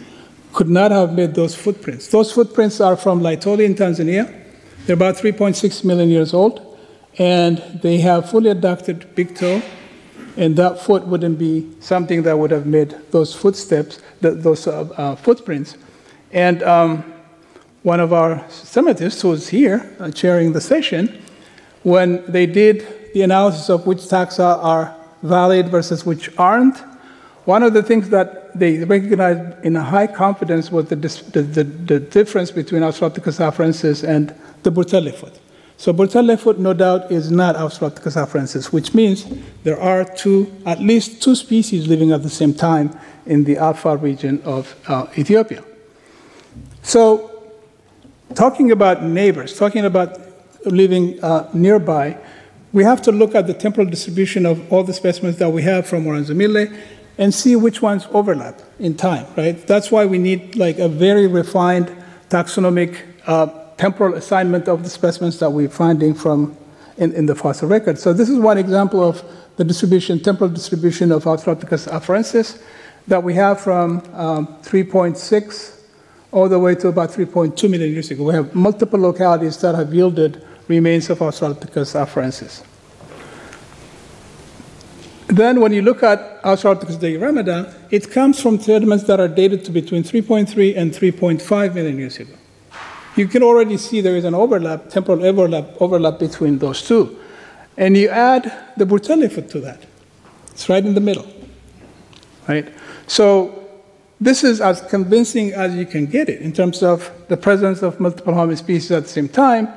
could 0.54 0.70
not 0.70 0.90
have 0.90 1.12
made 1.12 1.36
those 1.36 1.54
footprints. 1.54 2.08
Those 2.08 2.32
footprints 2.32 2.80
are 2.80 2.96
from 2.96 3.20
Laetoli 3.20 3.66
in 3.66 3.76
Tanzania. 3.76 4.24
They're 4.86 4.94
about 4.94 5.16
3.6 5.16 5.84
million 5.84 6.08
years 6.08 6.34
old, 6.34 6.80
and 7.18 7.58
they 7.82 7.98
have 7.98 8.30
fully 8.30 8.52
adducted 8.52 9.14
big 9.16 9.36
toe, 9.36 9.62
and 10.38 10.56
that 10.56 10.80
foot 10.80 11.06
wouldn't 11.08 11.38
be 11.38 11.70
something 11.82 12.24
that 12.24 12.40
would 12.40 12.52
have 12.52 12.66
made 12.66 12.96
those 13.12 13.36
footsteps, 13.36 14.00
those 14.22 14.68
uh, 14.68 14.88
uh, 14.96 15.16
footprints. 15.18 15.76
And 16.32 16.64
um, 16.64 17.04
one 17.84 18.00
of 18.00 18.14
our 18.14 18.40
systematists 18.46 19.22
who 19.22 19.28
was 19.28 19.50
here 19.50 19.94
uh, 20.00 20.10
chairing 20.10 20.54
the 20.54 20.62
session, 20.62 21.22
when 21.84 22.24
they 22.32 22.46
did 22.46 23.12
the 23.14 23.24
analysis 23.24 23.70
of 23.70 23.86
which 23.86 24.00
taxa 24.00 24.64
are 24.64 24.96
valid 25.26 25.70
versus 25.70 26.06
which 26.06 26.30
aren't, 26.38 26.78
one 27.46 27.62
of 27.62 27.74
the 27.74 27.84
things 27.84 28.10
that 28.10 28.58
they 28.58 28.84
recognized 28.84 29.64
in 29.64 29.76
a 29.76 29.84
high 29.84 30.08
confidence 30.08 30.72
was 30.72 30.86
the, 30.90 30.96
the, 30.96 31.42
the, 31.42 31.64
the 31.64 32.00
difference 32.00 32.50
between 32.50 32.82
Australopithecus 32.82 33.40
afarensis 33.40 34.08
and 34.08 34.34
the 34.64 34.72
Burtele 34.72 35.14
foot. 35.14 35.40
So 35.78 35.94
Burtele 35.94 36.40
foot, 36.40 36.58
no 36.58 36.74
doubt, 36.74 37.12
is 37.12 37.30
not 37.30 37.56
Australopithecus 37.56 38.18
afarensis, 38.26 38.74
which 38.74 38.96
means 38.96 39.26
there 39.64 39.80
are 39.80 40.04
two, 40.06 40.52
at 40.66 40.80
least 40.80 41.22
two 41.22 41.36
species 41.36 41.88
living 41.88 42.12
at 42.12 42.24
the 42.24 42.30
same 42.30 42.54
time 42.54 42.98
in 43.28 43.44
the 43.44 43.56
Afar 43.56 43.98
region 43.98 44.42
of 44.44 44.76
uh, 44.88 45.06
Ethiopia. 45.16 45.64
So 46.82 47.44
talking 48.34 48.72
about 48.72 49.04
neighbors, 49.04 49.58
talking 49.58 49.86
about 49.86 50.20
living 50.66 51.24
uh, 51.24 51.50
nearby, 51.54 52.18
we 52.76 52.84
have 52.84 53.02
to 53.02 53.12
look 53.14 53.34
at 53.36 53.48
the 53.48 53.54
temporal 53.54 53.88
distribution 53.88 54.46
of 54.46 54.70
all 54.72 54.84
the 54.84 54.94
specimens 54.94 55.38
that 55.38 55.50
we 55.50 55.62
have 55.62 55.88
from 55.88 56.04
Woranso-Mille 56.04 56.68
and 57.18 57.34
see 57.34 57.56
which 57.56 57.82
ones 57.82 58.06
overlap 58.12 58.60
in 58.80 58.98
time, 58.98 59.26
right? 59.38 59.66
That's 59.66 59.92
why 59.92 60.06
we 60.06 60.18
need 60.18 60.58
like 60.58 60.78
a 60.78 60.90
very 60.90 61.26
refined 61.26 61.88
taxonomic 62.28 63.00
uh, 63.28 63.48
temporal 63.78 64.16
assignment 64.16 64.68
of 64.68 64.84
the 64.84 64.90
specimens 64.90 65.40
that 65.40 65.50
we're 65.52 65.70
finding 65.70 66.14
from 66.14 66.58
in, 66.98 67.14
in, 67.14 67.28
the 67.28 67.36
fossil 67.36 67.70
record. 67.70 67.98
So 67.98 68.12
this 68.12 68.28
is 68.28 68.40
one 68.40 68.58
example 68.58 69.02
of 69.02 69.24
the 69.56 69.64
distribution, 69.64 70.20
temporal 70.20 70.50
distribution 70.50 71.14
of 71.14 71.24
Australopithecus 71.24 71.88
afarensis 71.88 72.62
that 73.08 73.24
we 73.24 73.36
have 73.36 73.62
from 73.62 74.00
um, 74.14 74.48
3.6 74.64 75.80
all 76.34 76.50
the 76.50 76.60
way 76.60 76.76
to 76.76 76.90
about 76.90 77.10
3.2 77.10 77.70
million 77.70 77.94
years 77.94 78.12
ago. 78.12 78.26
We 78.26 78.34
have 78.34 78.54
multiple 78.54 79.00
localities 79.00 79.56
that 79.60 79.76
have 79.76 79.94
yielded 79.94 80.46
remains 80.68 81.10
of 81.10 81.20
Australopithecus 81.20 81.96
afarensis. 81.96 82.64
Then, 85.28 85.60
when 85.60 85.74
you 85.74 85.82
look 85.82 86.04
at 86.04 86.42
Australopithecus 86.44 86.98
deyiremeda, 86.98 87.74
it 87.92 88.12
comes 88.12 88.42
from 88.42 88.60
sediments 88.60 89.06
that 89.06 89.20
are 89.20 89.28
dated 89.28 89.66
to 89.66 89.72
between 89.72 90.04
3.3 90.04 90.78
and 90.78 90.92
3.5 90.92 91.74
million 91.74 91.98
years 91.98 92.18
ago. 92.18 92.34
You 93.16 93.28
can 93.28 93.44
already 93.44 93.78
see 93.78 94.02
there 94.02 94.18
is 94.18 94.26
an 94.26 94.36
overlap, 94.36 94.90
temporal 94.90 95.26
overlap, 95.26 95.82
overlap 95.82 96.20
between 96.20 96.60
those 96.60 96.86
two. 96.86 97.18
And 97.78 97.98
you 97.98 98.10
add 98.10 98.52
the 98.78 98.86
Burtele 98.86 99.32
foot 99.32 99.50
to 99.52 99.60
that. 99.62 99.80
It's 100.52 100.70
right 100.70 100.86
in 100.86 100.94
the 100.94 101.02
middle. 101.02 101.28
Right? 102.48 102.72
So 103.08 103.68
this 104.22 104.44
is 104.44 104.62
as 104.62 104.82
convincing 104.82 105.54
as 105.54 105.76
you 105.76 105.86
can 105.86 106.06
get 106.06 106.30
it 106.30 106.42
in 106.42 106.54
terms 106.54 106.84
of 106.84 107.12
the 107.28 107.38
presence 107.38 107.82
of 107.82 108.00
multiple 108.00 108.34
Homo 108.34 108.56
species 108.56 108.92
at 108.92 109.04
the 109.04 109.10
same 109.10 109.28
time, 109.28 109.68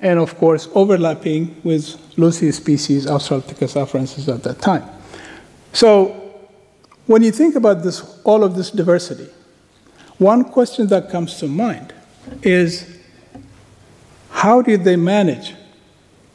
and 0.00 0.18
of 0.18 0.36
course, 0.38 0.68
overlapping 0.74 1.60
with 1.62 1.96
Lucy 2.16 2.50
species, 2.52 3.06
Australopithecus 3.06 3.76
afarensis 3.76 4.32
at 4.32 4.42
that 4.42 4.60
time. 4.60 4.88
So, 5.72 6.16
when 7.06 7.22
you 7.22 7.32
think 7.32 7.54
about 7.54 7.82
this, 7.82 8.20
all 8.24 8.44
of 8.44 8.54
this 8.54 8.70
diversity, 8.70 9.28
one 10.18 10.44
question 10.44 10.86
that 10.88 11.10
comes 11.10 11.38
to 11.40 11.48
mind 11.48 11.92
is 12.42 12.98
how 14.30 14.62
did 14.62 14.84
they 14.84 14.96
manage 14.96 15.54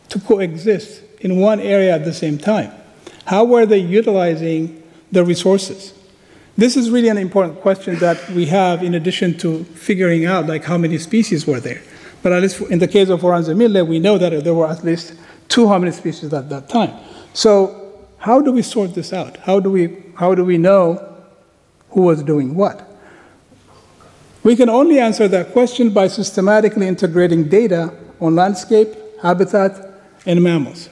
to 0.10 0.19
coexist 0.19 1.01
in 1.21 1.39
one 1.39 1.60
area 1.60 1.93
at 1.93 2.06
the 2.06 2.13
same 2.13 2.38
time? 2.38 2.71
How 3.25 3.43
were 3.43 3.65
they 3.65 3.80
utilizing 3.80 4.84
the 5.12 5.23
resources? 5.23 5.93
This 6.58 6.78
is 6.78 6.89
really 6.89 7.10
an 7.10 7.17
important 7.17 7.62
question 7.62 7.97
that 7.99 8.30
we 8.30 8.45
have 8.45 8.84
in 8.84 8.93
addition 8.93 9.38
to 9.39 9.63
figuring 9.63 10.25
out 10.25 10.45
like 10.45 10.63
how 10.63 10.78
many 10.78 10.97
species 10.97 11.45
were 11.45 11.60
there. 11.60 11.82
But 12.25 12.33
at 12.33 12.41
least 12.41 12.59
in 12.71 12.79
the 12.79 12.88
case 12.88 13.09
of 13.09 13.21
Woranso-Mille, 13.21 13.85
we 13.85 13.99
know 13.99 14.17
that 14.17 14.43
there 14.43 14.55
were 14.55 14.67
at 14.67 14.83
least 14.83 15.13
two 15.47 15.65
hominid 15.65 15.93
species 15.93 16.33
at 16.33 16.49
that 16.49 16.67
time. 16.67 16.91
So 17.35 17.99
how 18.17 18.41
do 18.41 18.51
we 18.51 18.63
sort 18.63 18.95
this 18.95 19.13
out? 19.13 19.38
How 19.38 19.59
do 19.59 19.69
we, 19.69 19.95
how 20.15 20.33
do 20.33 20.43
we 20.43 20.57
know 20.57 21.23
who 21.91 22.01
was 22.01 22.23
doing 22.23 22.55
what? 22.55 22.89
We 24.41 24.55
can 24.55 24.69
only 24.69 24.99
answer 24.99 25.27
that 25.27 25.53
question 25.53 25.91
by 25.91 26.07
systematically 26.07 26.88
integrating 26.88 27.47
data 27.47 27.93
on 28.19 28.33
landscape, 28.33 28.88
habitat, 29.21 29.88
and 30.25 30.41
mammals. 30.41 30.89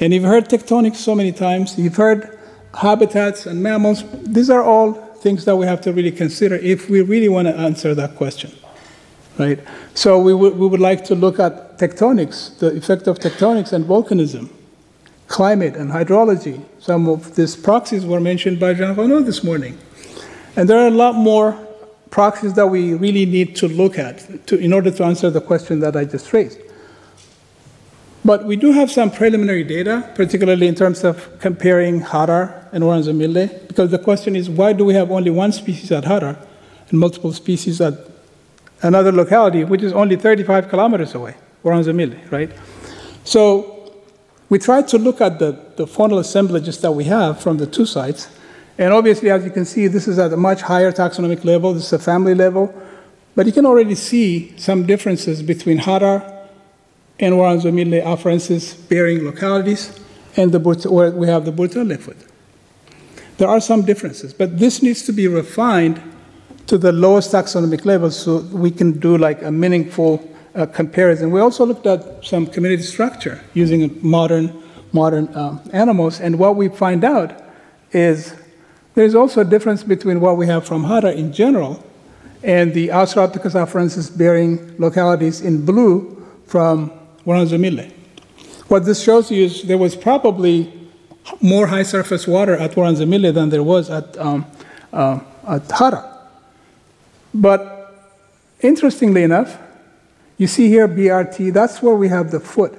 And 0.00 0.12
you've 0.12 0.24
heard 0.24 0.48
tectonics 0.48 0.96
so 0.96 1.14
many 1.14 1.30
times. 1.30 1.78
You've 1.78 1.94
heard 1.94 2.36
habitats 2.76 3.46
and 3.46 3.62
mammals, 3.62 4.02
these 4.24 4.50
are 4.50 4.64
all 4.64 4.94
things 4.94 5.44
that 5.44 5.54
we 5.54 5.66
have 5.66 5.80
to 5.82 5.92
really 5.92 6.10
consider 6.10 6.56
if 6.56 6.90
we 6.90 7.00
really 7.00 7.28
want 7.28 7.46
to 7.46 7.54
answer 7.54 7.94
that 7.94 8.16
question, 8.16 8.50
right? 9.38 9.58
So 9.94 10.18
we, 10.18 10.32
w- 10.32 10.54
we 10.54 10.66
would 10.66 10.80
like 10.80 11.04
to 11.06 11.14
look 11.14 11.38
at 11.38 11.78
tectonics, 11.78 12.58
the 12.58 12.68
effect 12.76 13.06
of 13.06 13.18
tectonics 13.18 13.72
and 13.72 13.84
volcanism, 13.84 14.48
climate 15.28 15.76
and 15.76 15.90
hydrology. 15.90 16.62
Some 16.78 17.08
of 17.08 17.34
these 17.34 17.56
proxies 17.56 18.04
were 18.06 18.20
mentioned 18.20 18.60
by 18.60 18.74
Jean 18.74 18.94
Renaud 18.94 19.22
this 19.22 19.42
morning. 19.42 19.78
And 20.56 20.68
there 20.68 20.78
are 20.78 20.86
a 20.86 20.90
lot 20.90 21.14
more 21.14 21.58
proxies 22.10 22.54
that 22.54 22.68
we 22.68 22.94
really 22.94 23.26
need 23.26 23.56
to 23.56 23.66
look 23.66 23.98
at 23.98 24.46
to, 24.46 24.56
in 24.56 24.72
order 24.72 24.90
to 24.90 25.04
answer 25.04 25.30
the 25.30 25.40
question 25.40 25.80
that 25.80 25.96
I 25.96 26.04
just 26.04 26.32
raised. 26.32 26.60
But 28.24 28.44
we 28.44 28.56
do 28.56 28.72
have 28.72 28.90
some 28.90 29.10
preliminary 29.10 29.64
data, 29.64 30.10
particularly 30.14 30.66
in 30.66 30.74
terms 30.74 31.04
of 31.04 31.38
comparing 31.40 32.00
Hadar 32.00 32.68
and 32.72 32.84
Woranso-Mille, 32.84 33.48
because 33.66 33.90
the 33.90 33.98
question 33.98 34.34
is 34.36 34.48
why 34.48 34.72
do 34.72 34.84
we 34.84 34.94
have 34.94 35.10
only 35.10 35.30
one 35.30 35.52
species 35.52 35.90
at 35.92 36.04
Hadar 36.04 36.38
and 36.88 36.98
multiple 36.98 37.32
species 37.32 37.80
at 37.80 37.94
another 38.84 39.10
locality, 39.10 39.64
which 39.64 39.82
is 39.82 39.92
only 39.92 40.14
35 40.14 40.68
kilometers 40.68 41.14
away, 41.14 41.34
Woranso-Mille, 41.64 42.16
right? 42.30 42.50
So 43.24 43.92
we 44.50 44.58
tried 44.58 44.86
to 44.88 44.98
look 44.98 45.20
at 45.20 45.38
the, 45.38 45.58
the 45.76 45.86
faunal 45.86 46.20
assemblages 46.20 46.80
that 46.82 46.92
we 46.92 47.04
have 47.04 47.40
from 47.40 47.56
the 47.56 47.66
two 47.66 47.86
sites. 47.86 48.28
And 48.76 48.92
obviously, 48.92 49.30
as 49.30 49.42
you 49.44 49.50
can 49.50 49.64
see, 49.64 49.86
this 49.86 50.06
is 50.06 50.18
at 50.18 50.32
a 50.32 50.36
much 50.36 50.60
higher 50.60 50.92
taxonomic 50.92 51.44
level. 51.44 51.72
This 51.72 51.86
is 51.86 51.92
a 51.94 51.98
family 51.98 52.34
level. 52.34 52.74
But 53.34 53.46
you 53.46 53.52
can 53.52 53.64
already 53.66 53.94
see 53.94 54.56
some 54.58 54.86
differences 54.86 55.42
between 55.42 55.78
Hadar 55.78 56.48
and 57.18 57.34
Woranso-Mille 57.34 58.02
afarensis 58.02 58.88
bearing 58.88 59.24
localities 59.24 59.98
and 60.36 60.52
the, 60.52 60.60
where 60.90 61.10
we 61.10 61.26
have 61.26 61.46
the 61.46 61.52
Burtele 61.52 61.98
foot. 61.98 62.18
There 63.38 63.48
are 63.48 63.60
some 63.60 63.82
differences, 63.82 64.34
but 64.34 64.58
this 64.58 64.82
needs 64.82 65.02
to 65.06 65.12
be 65.12 65.26
refined 65.26 66.02
to 66.66 66.78
the 66.78 66.92
lowest 66.92 67.32
taxonomic 67.32 67.84
level 67.84 68.10
so 68.10 68.38
we 68.38 68.70
can 68.70 68.98
do 68.98 69.18
like 69.18 69.42
a 69.42 69.50
meaningful 69.50 70.22
uh, 70.54 70.66
comparison. 70.66 71.30
We 71.30 71.40
also 71.40 71.66
looked 71.66 71.86
at 71.86 72.24
some 72.24 72.46
community 72.46 72.82
structure 72.82 73.40
using 73.54 73.98
modern, 74.02 74.62
modern 74.92 75.34
um, 75.36 75.60
animals, 75.72 76.20
and 76.20 76.38
what 76.38 76.56
we 76.56 76.68
find 76.68 77.04
out 77.04 77.42
is 77.92 78.34
there's 78.94 79.14
also 79.14 79.40
a 79.40 79.44
difference 79.44 79.82
between 79.82 80.20
what 80.20 80.36
we 80.36 80.46
have 80.46 80.66
from 80.66 80.84
Hadar 80.84 81.14
in 81.14 81.32
general 81.32 81.84
and 82.42 82.72
the 82.74 82.88
Australopithecus 82.88 83.54
afarensis 83.54 84.16
bearing 84.16 84.76
localities 84.78 85.40
in 85.40 85.64
blue 85.64 86.24
from 86.46 86.92
Woranso-Mille. 87.26 87.90
What 88.68 88.84
this 88.84 89.02
shows 89.02 89.30
you 89.30 89.44
is 89.44 89.62
there 89.62 89.78
was 89.78 89.96
probably 89.96 90.72
more 91.40 91.66
high 91.66 91.82
surface 91.82 92.26
water 92.26 92.56
at 92.56 92.72
Woranso-Mille 92.72 93.32
than 93.32 93.48
there 93.48 93.62
was 93.62 93.90
at, 93.90 94.16
um, 94.18 94.46
uh, 94.92 95.20
at 95.48 95.62
Hadar. 95.68 96.13
But 97.34 97.92
interestingly 98.60 99.24
enough, 99.24 99.58
you 100.38 100.46
see 100.46 100.68
here 100.68 100.88
BRT, 100.88 101.52
that's 101.52 101.82
where 101.82 101.94
we 101.94 102.08
have 102.08 102.30
the 102.30 102.40
foot, 102.40 102.72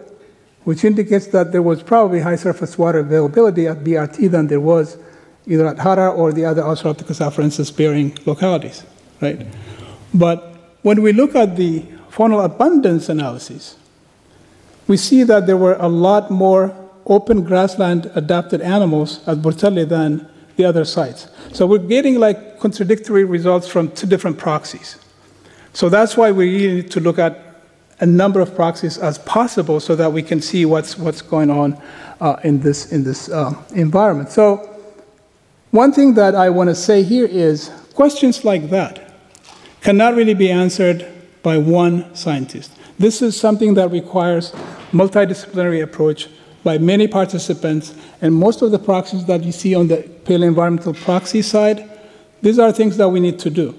which 0.63 0.83
indicates 0.83 1.27
that 1.27 1.51
there 1.51 1.61
was 1.61 1.83
probably 1.83 2.21
high 2.21 2.37
surface 2.37 2.77
water 2.77 2.99
availability 2.99 3.67
at 3.67 3.83
BRT 3.83 4.31
than 4.31 4.47
there 4.47 4.61
was 4.61 4.97
either 5.45 5.67
at 5.67 5.77
Hadar 5.77 6.15
or 6.15 6.31
the 6.31 6.45
other 6.45 6.63
Australopithecus 6.63 7.75
bearing 7.75 8.17
localities, 8.25 8.83
right? 9.21 9.45
But 10.13 10.55
when 10.81 11.01
we 11.01 11.11
look 11.13 11.35
at 11.35 11.55
the 11.55 11.81
faunal 12.09 12.43
abundance 12.43 13.09
analysis, 13.09 13.77
we 14.87 14.97
see 14.97 15.23
that 15.23 15.45
there 15.45 15.57
were 15.57 15.75
a 15.79 15.87
lot 15.87 16.31
more 16.31 16.75
open 17.05 17.43
grassland 17.43 18.09
adapted 18.15 18.61
animals 18.61 19.25
at 19.27 19.37
Burtele 19.39 19.87
than 19.87 20.27
the 20.55 20.65
other 20.65 20.85
sites. 20.85 21.27
So 21.53 21.65
we're 21.65 21.79
getting 21.79 22.19
like 22.19 22.59
contradictory 22.59 23.23
results 23.23 23.67
from 23.67 23.91
two 23.91 24.07
different 24.07 24.37
proxies. 24.37 24.97
So 25.73 25.89
that's 25.89 26.15
why 26.15 26.31
we 26.31 26.49
really 26.49 26.75
need 26.75 26.91
to 26.91 26.99
look 26.99 27.19
at 27.19 27.41
a 27.99 28.05
number 28.05 28.41
of 28.41 28.55
proxies 28.55 28.97
as 28.97 29.17
possible 29.19 29.79
so 29.79 29.95
that 29.95 30.11
we 30.11 30.21
can 30.21 30.41
see 30.41 30.65
what's, 30.65 30.97
what's 30.97 31.21
going 31.21 31.49
on 31.49 31.81
uh, 32.19 32.37
in 32.43 32.59
this, 32.59 32.91
in 32.91 33.03
this 33.03 33.29
uh, 33.29 33.53
environment. 33.73 34.29
So 34.29 34.69
one 35.71 35.91
thing 35.91 36.13
that 36.15 36.35
I 36.35 36.49
want 36.49 36.69
to 36.69 36.75
say 36.75 37.03
here 37.03 37.25
is 37.25 37.71
questions 37.93 38.43
like 38.43 38.69
that 38.69 39.11
cannot 39.81 40.15
really 40.15 40.33
be 40.33 40.49
answered 40.49 41.05
by 41.43 41.57
one 41.57 42.13
scientist. 42.15 42.71
This 42.97 43.21
is 43.21 43.39
something 43.39 43.73
that 43.75 43.91
requires 43.91 44.51
multidisciplinary 44.91 45.83
approach 45.83 46.29
by 46.65 46.79
many 46.79 47.07
participants, 47.07 47.93
and 48.21 48.33
most 48.33 48.63
of 48.63 48.71
the 48.71 48.79
proxies 48.79 49.23
that 49.25 49.43
you 49.43 49.51
see 49.51 49.75
on 49.75 49.87
the 49.87 49.97
paleoenvironmental 50.25 50.95
proxy 51.03 51.43
side, 51.43 51.87
these 52.41 52.57
are 52.57 52.71
things 52.71 52.97
that 52.97 53.07
we 53.07 53.19
need 53.19 53.37
to 53.39 53.51
do. 53.51 53.73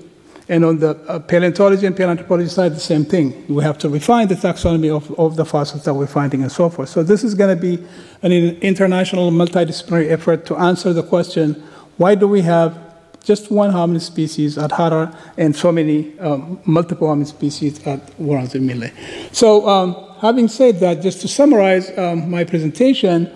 And 0.49 0.65
on 0.65 0.79
the 0.79 0.91
uh, 1.09 1.19
paleontology 1.19 1.85
and 1.85 1.97
paleoanthropology 1.97 2.49
side, 2.49 2.73
the 2.77 2.81
same 2.81 3.05
thing. 3.05 3.45
We 3.53 3.65
have 3.65 3.77
to 3.79 3.89
refine 3.89 4.29
the 4.29 4.37
taxonomy 4.37 4.95
of, 4.95 5.11
of 5.19 5.35
the 5.35 5.45
fossils 5.45 5.83
that 5.85 5.95
we're 5.95 6.07
finding 6.07 6.43
and 6.43 6.53
so 6.53 6.71
forth. 6.71 6.89
So 6.89 7.03
this 7.03 7.25
is 7.25 7.35
going 7.35 7.55
to 7.57 7.61
be 7.61 7.85
an 8.23 8.31
international 8.31 9.33
multidisciplinary 9.33 10.09
effort 10.09 10.47
to 10.47 10.57
answer 10.57 10.93
the 10.93 11.03
question, 11.03 11.55
why 11.97 12.15
do 12.15 12.29
we 12.29 12.43
have 12.43 12.86
just 13.27 13.51
one 13.51 13.73
hominid 13.73 14.03
species 14.03 14.57
at 14.57 14.71
Hadar 14.71 15.15
and 15.37 15.55
so 15.55 15.73
many 15.73 16.17
um, 16.21 16.61
multiple 16.65 17.09
hominid 17.09 17.27
species 17.27 17.85
at 17.85 18.01
Woranso-Mille? 18.19 18.91
So 19.33 19.69
um, 19.69 19.97
having 20.21 20.47
said 20.47 20.79
that, 20.79 21.03
just 21.03 21.21
to 21.23 21.29
summarize 21.29 21.91
um, 21.99 22.31
my 22.31 22.45
presentation, 22.45 23.29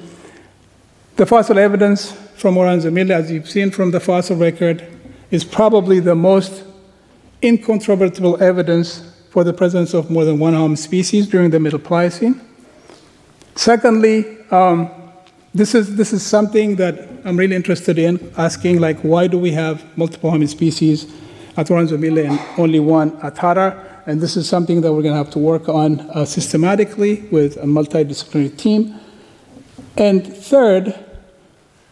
the 1.17 1.27
fossil 1.27 1.59
evidence 1.59 2.13
from 2.37 2.55
Woranso-Mille, 2.55 3.11
as 3.11 3.33
you've 3.33 3.51
seen 3.51 3.73
from 3.73 3.91
the 3.91 3.99
fossil 3.99 4.37
record, 4.37 4.87
is 5.33 5.43
probably 5.45 5.99
the 5.99 6.15
most 6.15 6.63
incontrovertible 7.43 8.41
evidence 8.41 9.13
for 9.31 9.43
the 9.43 9.53
presence 9.53 9.93
of 9.93 10.09
more 10.09 10.25
than 10.25 10.39
one 10.39 10.55
hominid 10.55 10.79
species 10.79 11.27
during 11.27 11.51
the 11.51 11.59
Middle 11.59 11.81
Pliocene. 11.81 12.41
Secondly, 13.57 14.39
um, 14.53 14.89
this 15.55 15.75
is, 15.75 15.97
this 15.97 16.13
is 16.13 16.25
something 16.25 16.77
that 16.77 17.09
I'm 17.25 17.37
really 17.37 17.57
interested 17.57 17.99
in, 17.99 18.33
asking 18.37 18.81
like, 18.81 19.01
why 19.01 19.27
do 19.27 19.39
we 19.39 19.53
have 19.53 19.85
multiple 19.97 20.31
hominid 20.31 20.49
species 20.49 21.13
at 21.57 21.67
Woranso-Mille 21.67 22.19
and 22.19 22.41
only 22.57 22.81
one 22.81 23.19
at 23.23 23.35
Hadar? 23.37 23.87
And 24.07 24.21
this 24.21 24.37
is 24.37 24.49
something 24.49 24.81
that 24.81 24.93
we're 24.93 25.03
going 25.03 25.15
to 25.15 25.19
have 25.19 25.31
to 25.31 25.39
work 25.39 25.69
on 25.69 26.01
uh, 26.01 26.25
systematically 26.25 27.23
with 27.31 27.57
a 27.57 27.65
multidisciplinary 27.65 28.57
team. 28.57 28.99
And 29.97 30.27
third, 30.27 30.99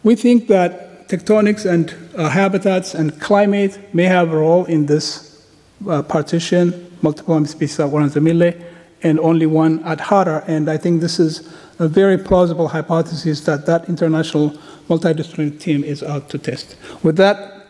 we 0.05 0.14
think 0.14 0.47
that 0.49 1.09
tectonics 1.09 1.68
and 1.68 1.94
uh, 2.16 2.29
habitats 2.29 2.94
and 2.94 3.21
climate 3.21 3.79
may 3.92 4.05
have 4.05 4.33
a 4.33 4.37
role 4.37 4.64
in 4.66 4.87
this 4.87 5.47
uh, 5.88 6.03
partition, 6.03 6.97
multiple 7.03 7.35
hominid 7.35 7.49
species 7.49 7.81
at 7.81 7.90
Woranso-Mille, 7.90 8.55
and 9.03 9.18
only 9.21 9.47
one 9.47 9.83
at 9.85 9.99
Hadar. 9.99 10.44
And 10.47 10.71
I 10.71 10.77
think 10.77 11.01
this 11.01 11.18
is 11.18 11.53
a 11.79 11.88
very 11.88 12.19
plausible 12.19 12.69
hypothesis 12.69 13.41
that 13.43 13.67
that 13.67 13.88
international 13.88 14.51
multidisciplinary 14.88 15.59
team 15.61 15.85
is 15.85 16.03
out 16.03 16.29
to 16.31 16.38
test. 16.38 16.77
With 17.03 17.17
that, 17.17 17.67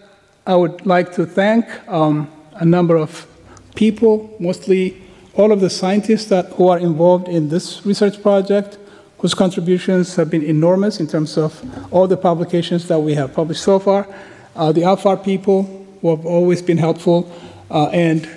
I 0.47 0.57
would 0.57 0.87
like 0.87 1.13
to 1.15 1.27
thank 1.27 1.67
um, 1.89 2.31
a 2.55 2.65
number 2.65 2.97
of 2.97 3.27
people, 3.75 4.35
mostly 4.41 5.03
all 5.35 5.53
of 5.53 5.61
the 5.61 5.71
scientists 5.71 6.27
that, 6.27 6.47
who 6.53 6.69
are 6.69 6.79
involved 6.79 7.29
in 7.29 7.49
this 7.49 7.85
research 7.85 8.23
project, 8.23 8.79
whose 9.19 9.35
contributions 9.35 10.17
have 10.17 10.31
been 10.31 10.43
enormous 10.43 11.01
in 11.01 11.07
terms 11.07 11.37
of 11.37 11.63
all 11.93 12.07
the 12.07 12.17
publications 12.17 12.89
that 12.89 12.99
we 12.99 13.15
have 13.15 13.35
published 13.35 13.63
so 13.63 13.79
far. 13.79 14.07
Uh, 14.57 14.73
the 14.73 14.83
AFAR 14.83 15.23
people 15.23 15.63
who 16.01 16.11
have 16.11 16.25
always 16.25 16.63
been 16.63 16.79
helpful, 16.79 17.31
uh, 17.71 17.89
and 17.89 18.29